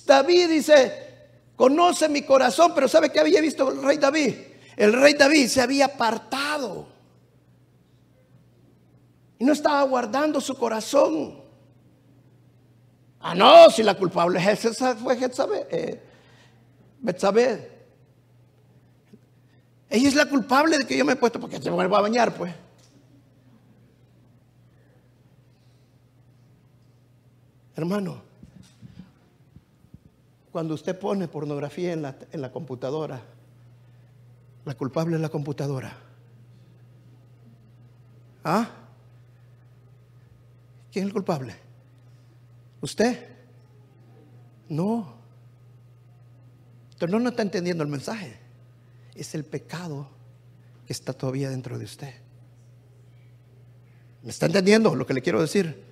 David 0.07 0.49
dice, 0.49 1.09
conoce 1.57 2.09
mi 2.09 2.23
corazón, 2.23 2.73
pero 2.75 2.89
¿sabe 2.89 3.11
qué 3.11 3.21
había 3.21 3.41
visto 3.41 3.71
el 3.71 3.83
rey 3.83 3.99
David? 3.99 4.35
El 4.77 4.93
rey 4.93 5.15
David 5.15 5.49
se 5.49 5.61
había 5.61 5.87
apartado 5.87 6.87
y 9.39 9.45
no 9.45 9.53
estaba 9.53 9.83
guardando 9.83 10.41
su 10.41 10.57
corazón. 10.57 11.41
Ah, 13.21 13.35
no, 13.35 13.71
si 13.71 13.83
la 13.83 13.95
culpable 13.95 14.41
fue 15.03 15.17
Jezabel, 15.17 15.67
eh, 15.71 16.01
ella 19.91 20.09
es 20.09 20.15
la 20.15 20.27
culpable 20.27 20.79
de 20.79 20.87
que 20.87 20.97
yo 20.97 21.05
me 21.05 21.13
he 21.13 21.17
puesto 21.17 21.39
porque 21.39 21.61
se 21.61 21.71
vuelva 21.71 21.99
a 21.99 22.03
bañar, 22.03 22.35
pues. 22.35 22.55
Hermano, 27.77 28.23
cuando 30.53 30.75
usted 30.75 30.99
pone 30.99 31.27
pornografía 31.29 31.93
en 31.93 32.03
la, 32.03 32.17
en 32.31 32.41
la 32.41 32.53
computadora, 32.53 33.23
la 34.65 34.75
culpable 34.75 35.17
es 35.17 35.23
la 35.23 35.31
computadora. 35.31 35.97
¿Ah? 38.45 38.71
¿Quién 40.93 41.05
es 41.05 41.09
el 41.09 41.13
culpable? 41.15 41.57
¿Usted? 42.81 43.27
No. 44.69 45.15
Usted 46.91 47.09
no, 47.09 47.19
no 47.19 47.31
está 47.31 47.43
entendiendo 47.43 47.83
el 47.83 47.89
mensaje 47.91 48.43
es 49.15 49.35
el 49.35 49.45
pecado 49.45 50.09
que 50.87 50.93
está 50.93 51.13
todavía 51.13 51.51
dentro 51.51 51.79
de 51.79 51.85
usted. 51.85 52.15
¿Me 54.23 54.31
está 54.31 54.47
entendiendo 54.47 54.95
lo 54.95 55.07
que 55.07 55.15
le 55.15 55.23
quiero 55.23 55.41
decir? 55.41 55.83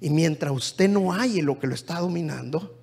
Y 0.00 0.10
mientras 0.10 0.52
usted 0.52 0.88
no 0.88 1.12
hay 1.12 1.40
lo 1.40 1.58
que 1.58 1.66
lo 1.66 1.74
está 1.74 1.98
dominando, 2.00 2.78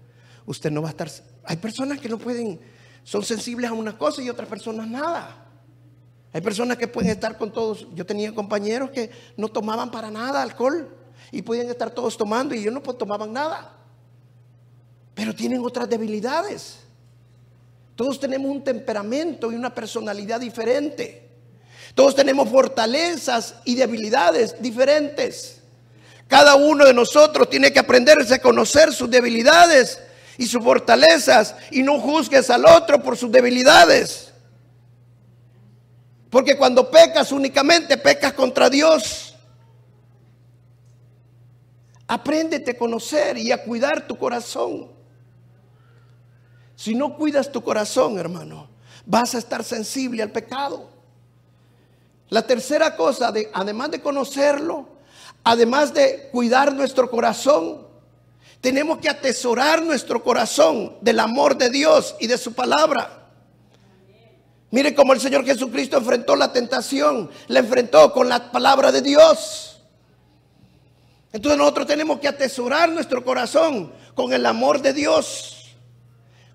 usted 0.52 0.72
no 0.72 0.82
va 0.82 0.90
a 0.90 0.92
estar... 0.92 1.10
Hay 1.46 1.58
personas 1.58 2.00
que 2.00 2.08
no 2.08 2.18
pueden, 2.18 2.60
son 3.04 3.24
sensibles 3.24 3.70
a 3.70 3.74
una 3.74 3.98
cosa 3.98 4.22
y 4.22 4.30
otras 4.30 4.48
personas 4.48 4.88
nada. 4.88 5.48
Hay 6.34 6.42
personas 6.42 6.78
que 6.78 6.88
pueden 6.88 7.12
estar 7.12 7.38
con 7.38 7.52
todos. 7.52 7.88
Yo 7.94 8.06
tenía 8.06 8.34
compañeros 8.34 8.92
que 8.92 9.10
no 9.36 9.50
tomaban 9.50 9.92
para 9.92 10.12
nada 10.12 10.42
alcohol 10.42 10.90
y 11.32 11.42
podían 11.42 11.70
estar 11.70 11.92
todos 11.92 12.18
tomando 12.18 12.54
y 12.54 12.60
ellos 12.60 12.74
no 12.74 12.82
tomaban 12.82 13.34
nada. 13.34 13.78
Pero 15.14 15.36
tienen 15.36 15.62
otras 15.64 15.90
debilidades. 15.90 16.80
Todos 17.96 18.20
tenemos 18.20 18.50
un 18.50 18.64
temperamento 18.64 19.52
y 19.52 19.56
una 19.56 19.74
personalidad 19.74 20.40
diferente. 20.40 21.30
Todos 21.96 22.16
tenemos 22.16 22.50
fortalezas 22.50 23.56
y 23.66 23.76
debilidades 23.76 24.56
diferentes. 24.62 25.62
Cada 26.28 26.56
uno 26.56 26.86
de 26.86 26.94
nosotros 26.94 27.50
tiene 27.50 27.74
que 27.74 27.80
aprenderse 27.80 28.36
a 28.36 28.42
conocer 28.42 28.94
sus 28.94 29.10
debilidades 29.10 30.00
y 30.38 30.46
sus 30.46 30.64
fortalezas 30.64 31.56
y 31.72 31.84
no 31.84 32.00
juzgues 32.00 32.50
al 32.50 32.66
otro 32.66 33.02
por 33.02 33.18
sus 33.18 33.32
debilidades. 33.32 34.32
Porque 36.30 36.58
cuando 36.58 36.90
pecas 36.90 37.32
únicamente 37.32 37.98
pecas 37.98 38.34
contra 38.34 38.70
Dios. 38.70 39.36
Apréndete 42.08 42.72
a 42.72 42.78
conocer 42.78 43.38
y 43.38 43.52
a 43.52 43.64
cuidar 43.64 44.08
tu 44.08 44.18
corazón. 44.18 44.90
Si 46.76 46.96
no 46.96 47.16
cuidas 47.16 47.52
tu 47.52 47.62
corazón, 47.62 48.18
hermano, 48.18 48.68
vas 49.06 49.36
a 49.36 49.38
estar 49.38 49.64
sensible 49.64 50.24
al 50.24 50.32
pecado. 50.32 50.90
La 52.30 52.48
tercera 52.48 52.96
cosa, 52.96 53.32
de, 53.32 53.52
además 53.54 53.92
de 53.92 54.02
conocerlo, 54.02 54.88
además 55.44 55.94
de 55.94 56.30
cuidar 56.32 56.74
nuestro 56.74 57.12
corazón, 57.12 57.91
Tenemos 58.62 59.00
que 59.00 59.10
atesorar 59.10 59.82
nuestro 59.82 60.24
corazón 60.24 60.96
del 61.02 61.20
amor 61.20 61.58
de 61.58 61.72
Dios 61.72 62.16
y 62.20 62.28
de 62.28 62.38
su 62.38 62.54
palabra. 62.54 63.22
Mire 64.70 64.94
cómo 64.94 65.14
el 65.14 65.20
Señor 65.20 65.44
Jesucristo 65.44 65.98
enfrentó 65.98 66.36
la 66.36 66.54
tentación, 66.54 67.30
la 67.48 67.60
enfrentó 67.60 68.14
con 68.14 68.30
la 68.30 68.52
palabra 68.52 68.92
de 68.92 69.02
Dios. 69.02 69.82
Entonces 71.34 71.58
nosotros 71.58 71.88
tenemos 71.88 72.20
que 72.20 72.28
atesorar 72.28 72.90
nuestro 72.90 73.24
corazón 73.24 73.92
con 74.14 74.32
el 74.32 74.46
amor 74.46 74.82
de 74.82 74.94
Dios, 74.94 75.76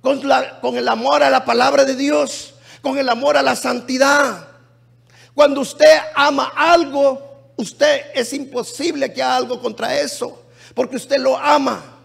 con, 0.01 0.23
con 0.61 0.77
el 0.77 0.88
amor 0.88 1.25
a 1.25 1.31
la 1.31 1.45
palabra 1.45 1.85
de 1.85 1.97
Dios, 1.97 2.55
con 2.83 2.99
el 2.99 3.09
amor 3.09 3.37
a 3.37 3.42
la 3.42 3.57
santidad. 3.57 4.47
Cuando 5.35 5.61
usted 5.61 5.99
ama 6.14 6.53
algo, 6.55 7.53
usted 7.57 8.12
es 8.14 8.33
imposible 8.33 9.12
que 9.12 9.23
haga 9.23 9.37
algo 9.37 9.61
contra 9.61 9.99
eso, 9.99 10.45
porque 10.73 10.97
usted 10.97 11.19
lo 11.19 11.37
ama. 11.37 11.95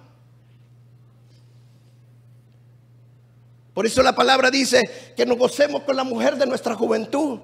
Por 3.74 3.86
eso 3.86 4.04
la 4.04 4.14
palabra 4.14 4.52
dice 4.52 5.14
que 5.16 5.26
nos 5.26 5.38
gocemos 5.38 5.84
con 5.84 5.96
la 5.96 6.04
mujer 6.04 6.36
de 6.36 6.46
nuestra 6.46 6.76
juventud. 6.76 7.40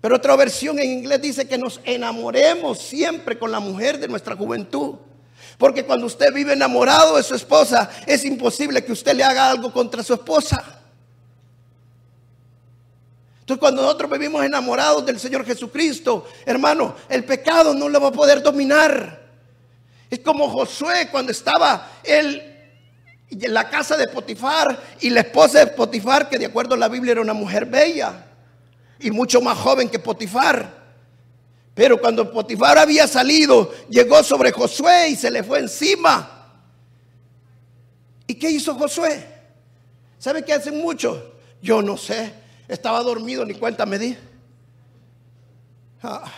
Pero 0.00 0.16
otra 0.16 0.36
versión 0.36 0.78
en 0.78 0.90
inglés 0.90 1.22
dice 1.22 1.48
que 1.48 1.56
nos 1.56 1.80
enamoremos 1.84 2.78
siempre 2.78 3.38
con 3.38 3.50
la 3.50 3.60
mujer 3.60 3.98
de 3.98 4.08
nuestra 4.08 4.36
juventud. 4.36 4.96
Porque 5.56 5.84
cuando 5.84 6.06
usted 6.06 6.32
vive 6.34 6.52
enamorado 6.52 7.16
de 7.16 7.22
su 7.22 7.34
esposa, 7.34 7.88
es 8.06 8.24
imposible 8.24 8.84
que 8.84 8.92
usted 8.92 9.14
le 9.14 9.24
haga 9.24 9.48
algo 9.48 9.72
contra 9.72 10.02
su 10.02 10.14
esposa. 10.14 10.80
Entonces 13.40 13.60
cuando 13.60 13.82
nosotros 13.82 14.10
vivimos 14.10 14.44
enamorados 14.44 15.06
del 15.06 15.20
Señor 15.20 15.44
Jesucristo, 15.44 16.26
hermano, 16.46 16.96
el 17.08 17.24
pecado 17.24 17.74
no 17.74 17.88
le 17.88 17.98
va 17.98 18.08
a 18.08 18.12
poder 18.12 18.42
dominar. 18.42 19.22
Es 20.10 20.20
como 20.20 20.48
Josué 20.48 21.08
cuando 21.10 21.30
estaba 21.30 21.90
él 22.02 22.53
la 23.30 23.68
casa 23.68 23.96
de 23.96 24.08
Potifar 24.08 24.80
y 25.00 25.10
la 25.10 25.20
esposa 25.20 25.60
de 25.60 25.66
Potifar, 25.68 26.28
que 26.28 26.38
de 26.38 26.46
acuerdo 26.46 26.74
a 26.74 26.78
la 26.78 26.88
Biblia 26.88 27.12
era 27.12 27.20
una 27.20 27.32
mujer 27.32 27.66
bella 27.66 28.26
y 29.00 29.10
mucho 29.10 29.40
más 29.40 29.58
joven 29.58 29.88
que 29.88 29.98
Potifar. 29.98 30.84
Pero 31.74 32.00
cuando 32.00 32.30
Potifar 32.30 32.78
había 32.78 33.08
salido, 33.08 33.72
llegó 33.88 34.22
sobre 34.22 34.52
Josué 34.52 35.08
y 35.10 35.16
se 35.16 35.30
le 35.30 35.42
fue 35.42 35.58
encima. 35.60 36.30
¿Y 38.26 38.34
qué 38.34 38.50
hizo 38.50 38.74
Josué? 38.74 39.26
¿Sabe 40.18 40.44
qué 40.44 40.52
hacen 40.52 40.80
muchos? 40.80 41.20
Yo 41.60 41.82
no 41.82 41.96
sé. 41.96 42.32
Estaba 42.68 43.02
dormido, 43.02 43.44
ni 43.44 43.54
cuenta 43.54 43.84
me 43.84 43.98
di. 43.98 44.16
Ah. 46.02 46.30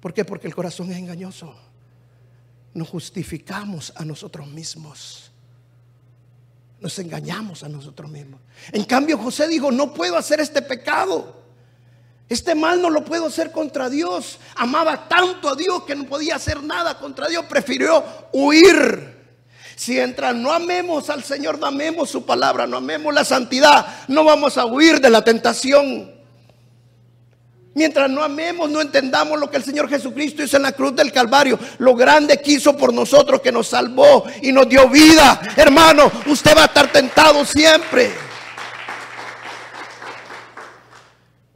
¿Por 0.00 0.14
qué? 0.14 0.24
Porque 0.24 0.48
el 0.48 0.54
corazón 0.54 0.90
es 0.90 0.96
engañoso 0.96 1.54
nos 2.74 2.88
justificamos 2.88 3.92
a 3.96 4.04
nosotros 4.04 4.46
mismos. 4.46 5.30
Nos 6.80 6.98
engañamos 6.98 7.62
a 7.62 7.68
nosotros 7.68 8.10
mismos. 8.10 8.40
En 8.72 8.84
cambio, 8.84 9.16
José 9.18 9.46
dijo, 9.46 9.70
no 9.70 9.94
puedo 9.94 10.16
hacer 10.16 10.40
este 10.40 10.62
pecado. 10.62 11.42
Este 12.28 12.54
mal 12.54 12.80
no 12.80 12.90
lo 12.90 13.04
puedo 13.04 13.26
hacer 13.26 13.52
contra 13.52 13.88
Dios. 13.88 14.38
Amaba 14.56 15.08
tanto 15.08 15.48
a 15.48 15.54
Dios 15.54 15.84
que 15.84 15.94
no 15.94 16.04
podía 16.04 16.36
hacer 16.36 16.62
nada 16.62 16.98
contra 16.98 17.28
Dios. 17.28 17.44
Prefirió 17.44 18.02
huir. 18.32 19.12
Si 19.76 19.92
mientras 19.92 20.34
no 20.34 20.52
amemos 20.52 21.10
al 21.10 21.22
Señor, 21.24 21.58
no 21.58 21.66
amemos 21.66 22.10
su 22.10 22.24
palabra, 22.24 22.66
no 22.66 22.76
amemos 22.76 23.12
la 23.12 23.24
santidad, 23.24 24.04
no 24.08 24.22
vamos 24.22 24.56
a 24.56 24.66
huir 24.66 25.00
de 25.00 25.10
la 25.10 25.24
tentación. 25.24 26.21
Mientras 27.74 28.10
no 28.10 28.22
amemos, 28.22 28.68
no 28.70 28.82
entendamos 28.82 29.40
lo 29.40 29.50
que 29.50 29.56
el 29.56 29.64
Señor 29.64 29.88
Jesucristo 29.88 30.42
hizo 30.42 30.56
en 30.58 30.64
la 30.64 30.72
cruz 30.72 30.94
del 30.94 31.10
Calvario. 31.10 31.58
Lo 31.78 31.94
grande 31.94 32.40
que 32.40 32.52
hizo 32.52 32.76
por 32.76 32.92
nosotros, 32.92 33.40
que 33.40 33.50
nos 33.50 33.68
salvó 33.68 34.24
y 34.42 34.52
nos 34.52 34.68
dio 34.68 34.88
vida. 34.90 35.40
Hermano, 35.56 36.10
usted 36.26 36.54
va 36.56 36.62
a 36.62 36.66
estar 36.66 36.92
tentado 36.92 37.44
siempre. 37.46 38.12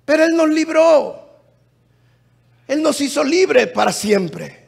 Pero 0.07 0.24
Él 0.24 0.35
nos 0.35 0.48
libró. 0.48 1.26
Él 2.66 2.83
nos 2.83 3.00
hizo 3.00 3.22
libre 3.22 3.66
para 3.66 3.92
siempre. 3.92 4.66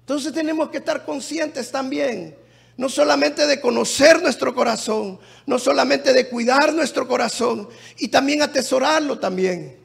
Entonces 0.00 0.32
tenemos 0.32 0.70
que 0.70 0.78
estar 0.78 1.04
conscientes 1.04 1.72
también 1.72 2.36
no 2.76 2.88
solamente 2.88 3.46
de 3.46 3.60
conocer 3.60 4.22
nuestro 4.22 4.54
corazón, 4.54 5.18
no 5.46 5.58
solamente 5.58 6.12
de 6.12 6.28
cuidar 6.28 6.74
nuestro 6.74 7.08
corazón 7.08 7.68
y 7.98 8.08
también 8.08 8.42
atesorarlo 8.42 9.18
también. 9.18 9.78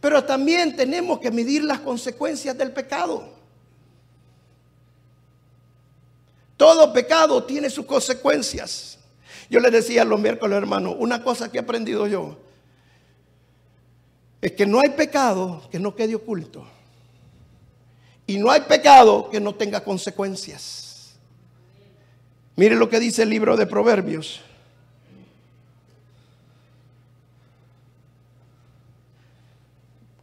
Pero 0.00 0.24
también 0.24 0.76
tenemos 0.76 1.18
que 1.18 1.30
medir 1.30 1.64
las 1.64 1.80
consecuencias 1.80 2.56
del 2.56 2.72
pecado. 2.72 3.34
Todo 6.56 6.92
pecado 6.92 7.42
tiene 7.44 7.68
sus 7.68 7.84
consecuencias. 7.84 8.98
Yo 9.50 9.60
les 9.60 9.72
decía 9.72 10.04
los 10.04 10.20
miércoles, 10.20 10.56
hermano, 10.56 10.92
una 10.92 11.22
cosa 11.22 11.50
que 11.50 11.58
he 11.58 11.60
aprendido 11.60 12.06
yo 12.06 12.38
es 14.40 14.52
que 14.52 14.66
no 14.66 14.80
hay 14.80 14.90
pecado 14.90 15.62
que 15.70 15.78
no 15.80 15.96
quede 15.96 16.14
oculto. 16.14 16.64
Y 18.28 18.38
no 18.38 18.50
hay 18.50 18.62
pecado 18.62 19.28
que 19.30 19.40
no 19.40 19.54
tenga 19.54 19.82
consecuencias. 19.82 20.85
Mire 22.56 22.74
lo 22.74 22.88
que 22.88 22.98
dice 22.98 23.22
el 23.22 23.28
libro 23.28 23.54
de 23.54 23.66
Proverbios. 23.66 24.40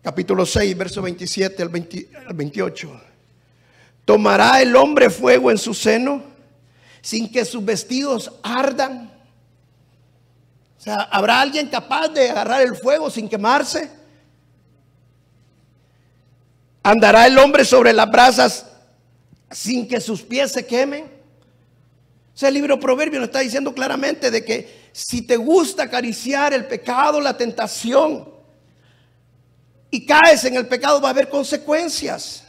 Capítulo 0.02 0.46
6, 0.46 0.76
verso 0.76 1.02
27 1.02 1.62
al, 1.62 1.70
28. 1.70 3.02
¿Tomará 4.04 4.62
el 4.62 4.76
hombre 4.76 5.10
fuego 5.12 5.52
en 5.52 5.58
su 5.58 5.74
seno 5.74 6.24
sin 7.02 7.32
que 7.32 7.46
sus 7.46 7.64
vestidos 7.64 8.32
ardan? 8.42 9.14
O 10.78 10.82
sea, 10.82 11.04
¿habrá 11.04 11.40
alguien 11.40 11.70
capaz 11.70 12.10
de 12.10 12.32
agarrar 12.32 12.64
el 12.64 12.76
fuego 12.76 13.10
sin 13.10 13.30
quemarse? 13.30 13.90
¿Andará 16.82 17.28
el 17.28 17.38
hombre 17.38 17.64
sobre 17.64 17.94
las 17.94 18.12
brasas 18.12 18.66
sin 19.52 19.88
que 19.88 20.02
sus 20.02 20.24
pies 20.24 20.52
se 20.52 20.66
quemen? 20.66 21.23
O 22.34 22.38
sea, 22.38 22.50
el 22.50 22.56
libro 22.56 22.80
Proverbio 22.80 23.20
nos 23.20 23.30
está 23.30 23.40
diciendo 23.40 23.74
claramente 23.74 24.32
de 24.32 24.44
que 24.44 24.90
si 24.92 25.22
te 25.22 25.38
gusta 25.38 25.84
acariciar 25.84 26.54
el 26.54 26.66
pecado, 26.66 27.22
la 27.22 27.38
tentación, 27.38 28.34
y 29.94 30.08
caes 30.08 30.44
en 30.46 30.56
el 30.56 30.68
pecado, 30.68 31.00
va 31.00 31.10
a 31.10 31.12
haber 31.12 31.30
consecuencias. 31.30 32.44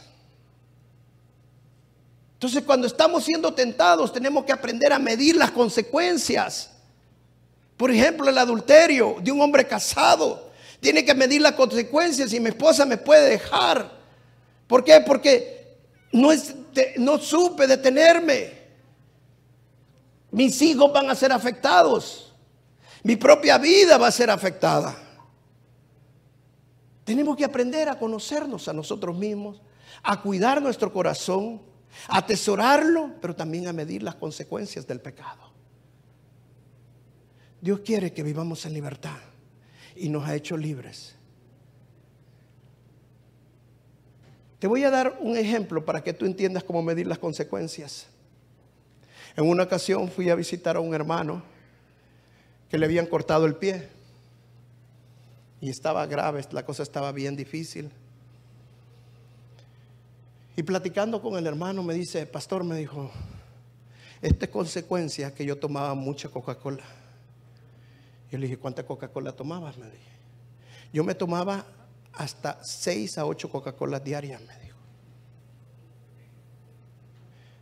Entonces, 2.33 2.63
cuando 2.63 2.87
estamos 2.87 3.23
siendo 3.23 3.53
tentados, 3.53 4.11
tenemos 4.11 4.45
que 4.45 4.51
aprender 4.51 4.91
a 4.91 4.97
medir 4.97 5.35
las 5.35 5.51
consecuencias. 5.51 6.71
Por 7.77 7.91
ejemplo, 7.91 8.27
el 8.29 8.37
adulterio 8.39 9.17
de 9.21 9.31
un 9.31 9.41
hombre 9.41 9.67
casado. 9.67 10.49
Tiene 10.79 11.05
que 11.05 11.13
medir 11.13 11.39
las 11.39 11.51
consecuencias 11.51 12.31
si 12.31 12.39
mi 12.39 12.49
esposa 12.49 12.83
me 12.83 12.97
puede 12.97 13.29
dejar. 13.29 13.91
¿Por 14.65 14.83
qué? 14.83 15.01
Porque 15.05 15.77
no, 16.13 16.31
no 16.97 17.19
supe 17.19 17.67
detenerme. 17.67 18.54
Mis 20.35 20.61
hijos 20.61 20.91
van 20.91 21.09
a 21.09 21.15
ser 21.15 21.31
afectados. 21.31 22.33
Mi 23.03 23.15
propia 23.15 23.57
vida 23.57 23.97
va 23.97 24.07
a 24.07 24.11
ser 24.11 24.29
afectada. 24.29 24.93
Tenemos 27.05 27.37
que 27.37 27.45
aprender 27.45 27.87
a 27.87 27.97
conocernos 27.97 28.67
a 28.67 28.73
nosotros 28.73 29.17
mismos, 29.17 29.61
a 30.03 30.21
cuidar 30.21 30.61
nuestro 30.61 30.91
corazón, 30.91 31.61
a 32.09 32.17
atesorarlo, 32.17 33.11
pero 33.21 33.33
también 33.33 33.69
a 33.69 33.71
medir 33.71 34.03
las 34.03 34.15
consecuencias 34.15 34.85
del 34.85 34.99
pecado. 34.99 35.53
Dios 37.61 37.79
quiere 37.79 38.11
que 38.11 38.21
vivamos 38.21 38.65
en 38.65 38.73
libertad 38.73 39.21
y 39.95 40.09
nos 40.09 40.27
ha 40.27 40.35
hecho 40.35 40.57
libres. 40.57 41.15
Te 44.59 44.67
voy 44.67 44.83
a 44.83 44.89
dar 44.89 45.17
un 45.21 45.37
ejemplo 45.37 45.85
para 45.85 46.03
que 46.03 46.11
tú 46.11 46.25
entiendas 46.25 46.65
cómo 46.65 46.83
medir 46.83 47.07
las 47.07 47.19
consecuencias. 47.19 48.07
En 49.35 49.47
una 49.47 49.63
ocasión 49.63 50.09
fui 50.09 50.29
a 50.29 50.35
visitar 50.35 50.77
a 50.77 50.79
un 50.79 50.93
hermano 50.93 51.43
que 52.69 52.77
le 52.77 52.85
habían 52.85 53.05
cortado 53.05 53.45
el 53.45 53.55
pie 53.55 53.89
y 55.59 55.69
estaba 55.69 56.05
grave, 56.05 56.45
la 56.51 56.65
cosa 56.65 56.83
estaba 56.83 57.11
bien 57.11 57.35
difícil. 57.35 57.91
Y 60.55 60.63
platicando 60.63 61.21
con 61.21 61.37
el 61.37 61.47
hermano 61.47 61.83
me 61.83 61.93
dice, 61.93 62.25
pastor, 62.25 62.63
me 62.63 62.77
dijo, 62.77 63.11
esta 64.21 64.45
es 64.45 64.51
consecuencia 64.51 65.33
que 65.33 65.45
yo 65.45 65.57
tomaba 65.57 65.93
mucha 65.95 66.29
Coca-Cola. 66.29 66.83
Yo 68.31 68.37
le 68.37 68.45
dije, 68.47 68.57
¿cuánta 68.57 68.85
Coca-Cola 68.85 69.33
tomabas? 69.33 69.77
Me 69.77 69.85
dije. 69.85 70.15
Yo 70.93 71.03
me 71.03 71.13
tomaba 71.13 71.65
hasta 72.13 72.57
6 72.63 73.17
a 73.17 73.25
8 73.25 73.49
Coca-Colas 73.49 74.03
diarias, 74.03 74.41
me 74.41 74.64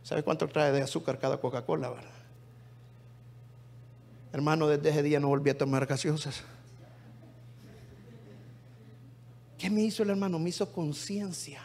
¿Sabe 0.04 0.22
cuánto 0.22 0.46
trae 0.46 0.70
de 0.70 0.82
azúcar 0.82 1.18
cada 1.18 1.38
Coca-Cola? 1.38 1.94
Hermano, 4.32 4.68
desde 4.68 4.90
ese 4.90 5.02
día 5.02 5.18
no 5.18 5.28
volví 5.28 5.48
a 5.48 5.56
tomar 5.56 5.86
gaseosas. 5.86 6.42
¿Qué 9.56 9.70
me 9.70 9.82
hizo 9.82 10.02
el 10.02 10.10
hermano? 10.10 10.38
Me 10.38 10.50
hizo 10.50 10.70
conciencia. 10.70 11.62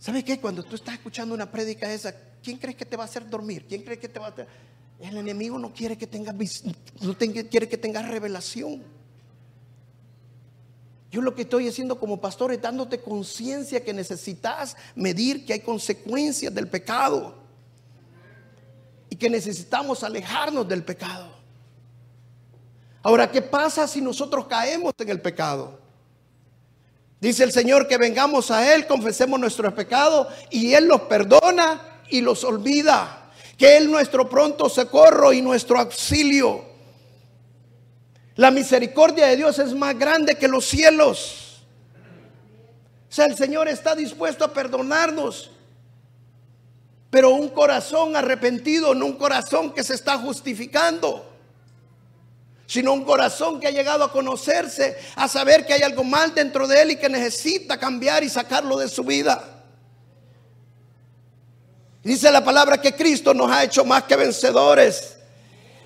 ¿Sabe 0.00 0.24
qué? 0.24 0.40
Cuando 0.40 0.64
tú 0.64 0.74
estás 0.74 0.94
escuchando 0.94 1.36
una 1.36 1.48
prédica 1.48 1.92
esa, 1.92 2.12
¿quién 2.42 2.58
crees 2.58 2.74
que 2.74 2.84
te 2.84 2.96
va 2.96 3.04
a 3.04 3.06
hacer 3.06 3.30
dormir? 3.30 3.66
¿Quién 3.68 3.82
cree 3.82 4.00
que 4.00 4.08
te 4.08 4.18
va 4.18 4.26
a 4.26 4.30
hacer? 4.30 4.48
El 4.98 5.16
enemigo 5.16 5.56
no 5.56 5.72
quiere 5.72 5.96
que 5.96 6.08
tengas 6.08 6.34
no 7.00 7.16
quiere 7.16 7.68
que 7.68 7.78
tengas 7.78 8.08
revelación. 8.08 8.82
Yo 11.12 11.20
lo 11.20 11.34
que 11.34 11.42
estoy 11.42 11.68
haciendo 11.68 12.00
como 12.00 12.18
pastor 12.18 12.52
es 12.52 12.62
dándote 12.62 12.98
conciencia 12.98 13.84
que 13.84 13.92
necesitas 13.92 14.74
medir 14.94 15.44
que 15.44 15.52
hay 15.52 15.60
consecuencias 15.60 16.54
del 16.54 16.68
pecado 16.68 17.34
y 19.10 19.16
que 19.16 19.28
necesitamos 19.28 20.02
alejarnos 20.02 20.66
del 20.66 20.82
pecado. 20.82 21.30
Ahora, 23.02 23.30
¿qué 23.30 23.42
pasa 23.42 23.86
si 23.86 24.00
nosotros 24.00 24.46
caemos 24.46 24.94
en 24.98 25.10
el 25.10 25.20
pecado? 25.20 25.78
Dice 27.20 27.44
el 27.44 27.52
Señor 27.52 27.86
que 27.86 27.98
vengamos 27.98 28.50
a 28.50 28.74
Él, 28.74 28.86
confesemos 28.86 29.38
nuestros 29.38 29.74
pecados 29.74 30.28
y 30.48 30.72
Él 30.72 30.86
los 30.86 31.02
perdona 31.02 32.00
y 32.08 32.22
los 32.22 32.42
olvida. 32.42 33.30
Que 33.58 33.76
Él 33.76 33.90
nuestro 33.90 34.30
pronto 34.30 34.70
socorro 34.70 35.34
y 35.34 35.42
nuestro 35.42 35.78
auxilio. 35.78 36.71
La 38.36 38.50
misericordia 38.50 39.26
de 39.26 39.36
Dios 39.36 39.58
es 39.58 39.74
más 39.74 39.98
grande 39.98 40.36
que 40.36 40.48
los 40.48 40.64
cielos. 40.64 41.62
O 43.10 43.14
sea, 43.14 43.26
el 43.26 43.36
Señor 43.36 43.68
está 43.68 43.94
dispuesto 43.94 44.44
a 44.44 44.52
perdonarnos. 44.52 45.50
Pero 47.10 47.30
un 47.30 47.50
corazón 47.50 48.16
arrepentido, 48.16 48.94
no 48.94 49.04
un 49.04 49.18
corazón 49.18 49.74
que 49.74 49.84
se 49.84 49.92
está 49.92 50.16
justificando, 50.16 51.30
sino 52.66 52.94
un 52.94 53.04
corazón 53.04 53.60
que 53.60 53.66
ha 53.66 53.70
llegado 53.70 54.02
a 54.02 54.10
conocerse, 54.10 54.96
a 55.14 55.28
saber 55.28 55.66
que 55.66 55.74
hay 55.74 55.82
algo 55.82 56.04
mal 56.04 56.34
dentro 56.34 56.66
de 56.66 56.80
él 56.80 56.92
y 56.92 56.96
que 56.96 57.10
necesita 57.10 57.78
cambiar 57.78 58.24
y 58.24 58.30
sacarlo 58.30 58.78
de 58.78 58.88
su 58.88 59.04
vida. 59.04 59.62
Dice 62.02 62.32
la 62.32 62.42
palabra 62.42 62.80
que 62.80 62.94
Cristo 62.94 63.34
nos 63.34 63.50
ha 63.50 63.62
hecho 63.62 63.84
más 63.84 64.04
que 64.04 64.16
vencedores. 64.16 65.18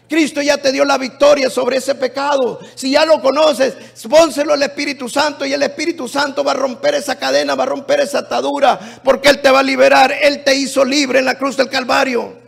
Cristo 0.09 0.40
ya 0.40 0.57
te 0.59 0.71
dio 0.71 0.85
la 0.85 0.99
victoria 0.99 1.51
sobre 1.51 1.79
ese 1.79 1.97
pecado. 1.97 2.61
Si 2.77 2.92
ya 2.92 3.05
lo 3.05 3.21
conoces, 3.21 3.75
pónselo 4.09 4.53
al 4.53 4.62
Espíritu 4.62 5.09
Santo 5.09 5.45
y 5.45 5.53
el 5.53 5.62
Espíritu 5.62 6.07
Santo 6.07 6.45
va 6.45 6.53
a 6.53 6.55
romper 6.55 6.95
esa 6.95 7.16
cadena, 7.16 7.57
va 7.57 7.64
a 7.64 7.66
romper 7.66 8.01
esa 8.01 8.21
atadura, 8.21 8.79
porque 9.03 9.29
Él 9.29 9.42
te 9.42 9.51
va 9.51 9.61
a 9.61 9.64
liberar. 9.64 10.14
Él 10.23 10.45
te 10.45 10.55
hizo 10.55 10.85
libre 10.85 11.19
en 11.19 11.25
la 11.25 11.37
cruz 11.37 11.57
del 11.57 11.69
Calvario. 11.69 12.47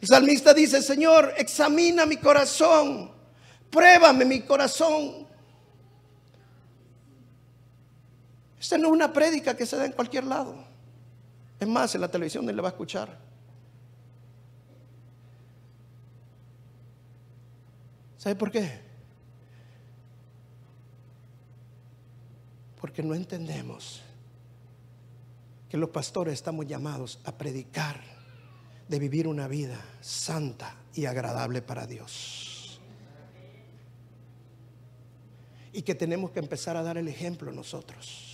El 0.00 0.08
salmista 0.08 0.52
dice, 0.52 0.82
Señor, 0.82 1.32
examina 1.38 2.04
mi 2.04 2.18
corazón, 2.18 3.10
pruébame 3.70 4.26
mi 4.26 4.42
corazón. 4.42 5.23
Esta 8.64 8.78
no 8.78 8.86
es 8.86 8.92
una 8.94 9.12
prédica 9.12 9.54
que 9.54 9.66
se 9.66 9.76
da 9.76 9.84
en 9.84 9.92
cualquier 9.92 10.24
lado. 10.24 10.56
Es 11.60 11.68
más, 11.68 11.94
en 11.94 12.00
la 12.00 12.10
televisión 12.10 12.48
él 12.48 12.56
le 12.56 12.62
va 12.62 12.68
a 12.68 12.70
escuchar. 12.70 13.14
¿Sabe 18.16 18.34
por 18.36 18.50
qué? 18.50 18.80
Porque 22.80 23.02
no 23.02 23.14
entendemos 23.14 24.00
que 25.68 25.76
los 25.76 25.90
pastores 25.90 26.32
estamos 26.32 26.66
llamados 26.66 27.20
a 27.24 27.32
predicar 27.32 28.00
de 28.88 28.98
vivir 28.98 29.28
una 29.28 29.46
vida 29.46 29.78
santa 30.00 30.74
y 30.94 31.04
agradable 31.04 31.60
para 31.60 31.86
Dios. 31.86 32.80
Y 35.70 35.82
que 35.82 35.94
tenemos 35.94 36.30
que 36.30 36.38
empezar 36.38 36.78
a 36.78 36.82
dar 36.82 36.96
el 36.96 37.08
ejemplo 37.08 37.52
nosotros. 37.52 38.33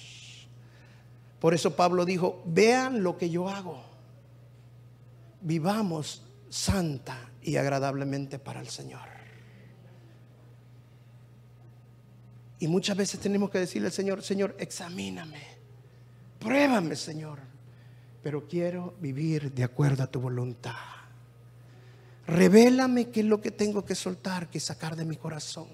Por 1.40 1.54
eso 1.54 1.74
Pablo 1.74 2.04
dijo, 2.04 2.42
vean 2.44 3.02
lo 3.02 3.16
que 3.16 3.30
yo 3.30 3.48
hago. 3.48 3.82
Vivamos 5.40 6.22
santa 6.50 7.30
y 7.42 7.56
agradablemente 7.56 8.38
para 8.38 8.60
el 8.60 8.68
Señor. 8.68 9.08
Y 12.58 12.68
muchas 12.68 12.94
veces 12.94 13.18
tenemos 13.18 13.50
que 13.50 13.58
decirle 13.58 13.86
al 13.88 13.92
Señor, 13.92 14.22
Señor, 14.22 14.54
examíname, 14.58 15.40
pruébame, 16.38 16.94
Señor, 16.94 17.38
pero 18.22 18.46
quiero 18.46 18.94
vivir 19.00 19.50
de 19.52 19.64
acuerdo 19.64 20.02
a 20.02 20.08
tu 20.08 20.20
voluntad. 20.20 20.74
Revélame 22.26 23.08
qué 23.08 23.20
es 23.20 23.26
lo 23.26 23.40
que 23.40 23.50
tengo 23.50 23.82
que 23.86 23.94
soltar, 23.94 24.50
que 24.50 24.60
sacar 24.60 24.94
de 24.94 25.06
mi 25.06 25.16
corazón. 25.16 25.68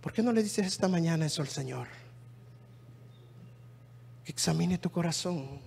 ¿Por 0.00 0.12
qué 0.12 0.22
no 0.22 0.32
le 0.32 0.44
dices 0.44 0.66
esta 0.68 0.86
mañana 0.86 1.26
eso 1.26 1.42
al 1.42 1.48
Señor? 1.48 1.88
Examine 4.24 4.78
tu 4.78 4.90
corazón, 4.90 5.60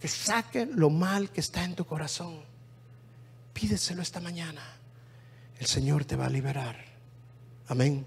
que 0.00 0.08
saque 0.08 0.66
lo 0.66 0.90
mal 0.90 1.30
que 1.30 1.40
está 1.40 1.64
en 1.64 1.74
tu 1.74 1.84
corazón. 1.84 2.40
Pídeselo 3.52 4.02
esta 4.02 4.20
mañana. 4.20 4.62
El 5.58 5.66
Señor 5.66 6.04
te 6.04 6.16
va 6.16 6.26
a 6.26 6.30
liberar. 6.30 6.76
Amén. 7.68 8.06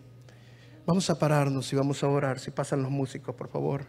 Vamos 0.85 1.09
a 1.09 1.17
pararnos 1.17 1.71
y 1.73 1.75
vamos 1.75 2.03
a 2.03 2.07
orar. 2.07 2.39
Si 2.39 2.51
pasan 2.51 2.81
los 2.81 2.91
músicos, 2.91 3.35
por 3.35 3.49
favor. 3.49 3.85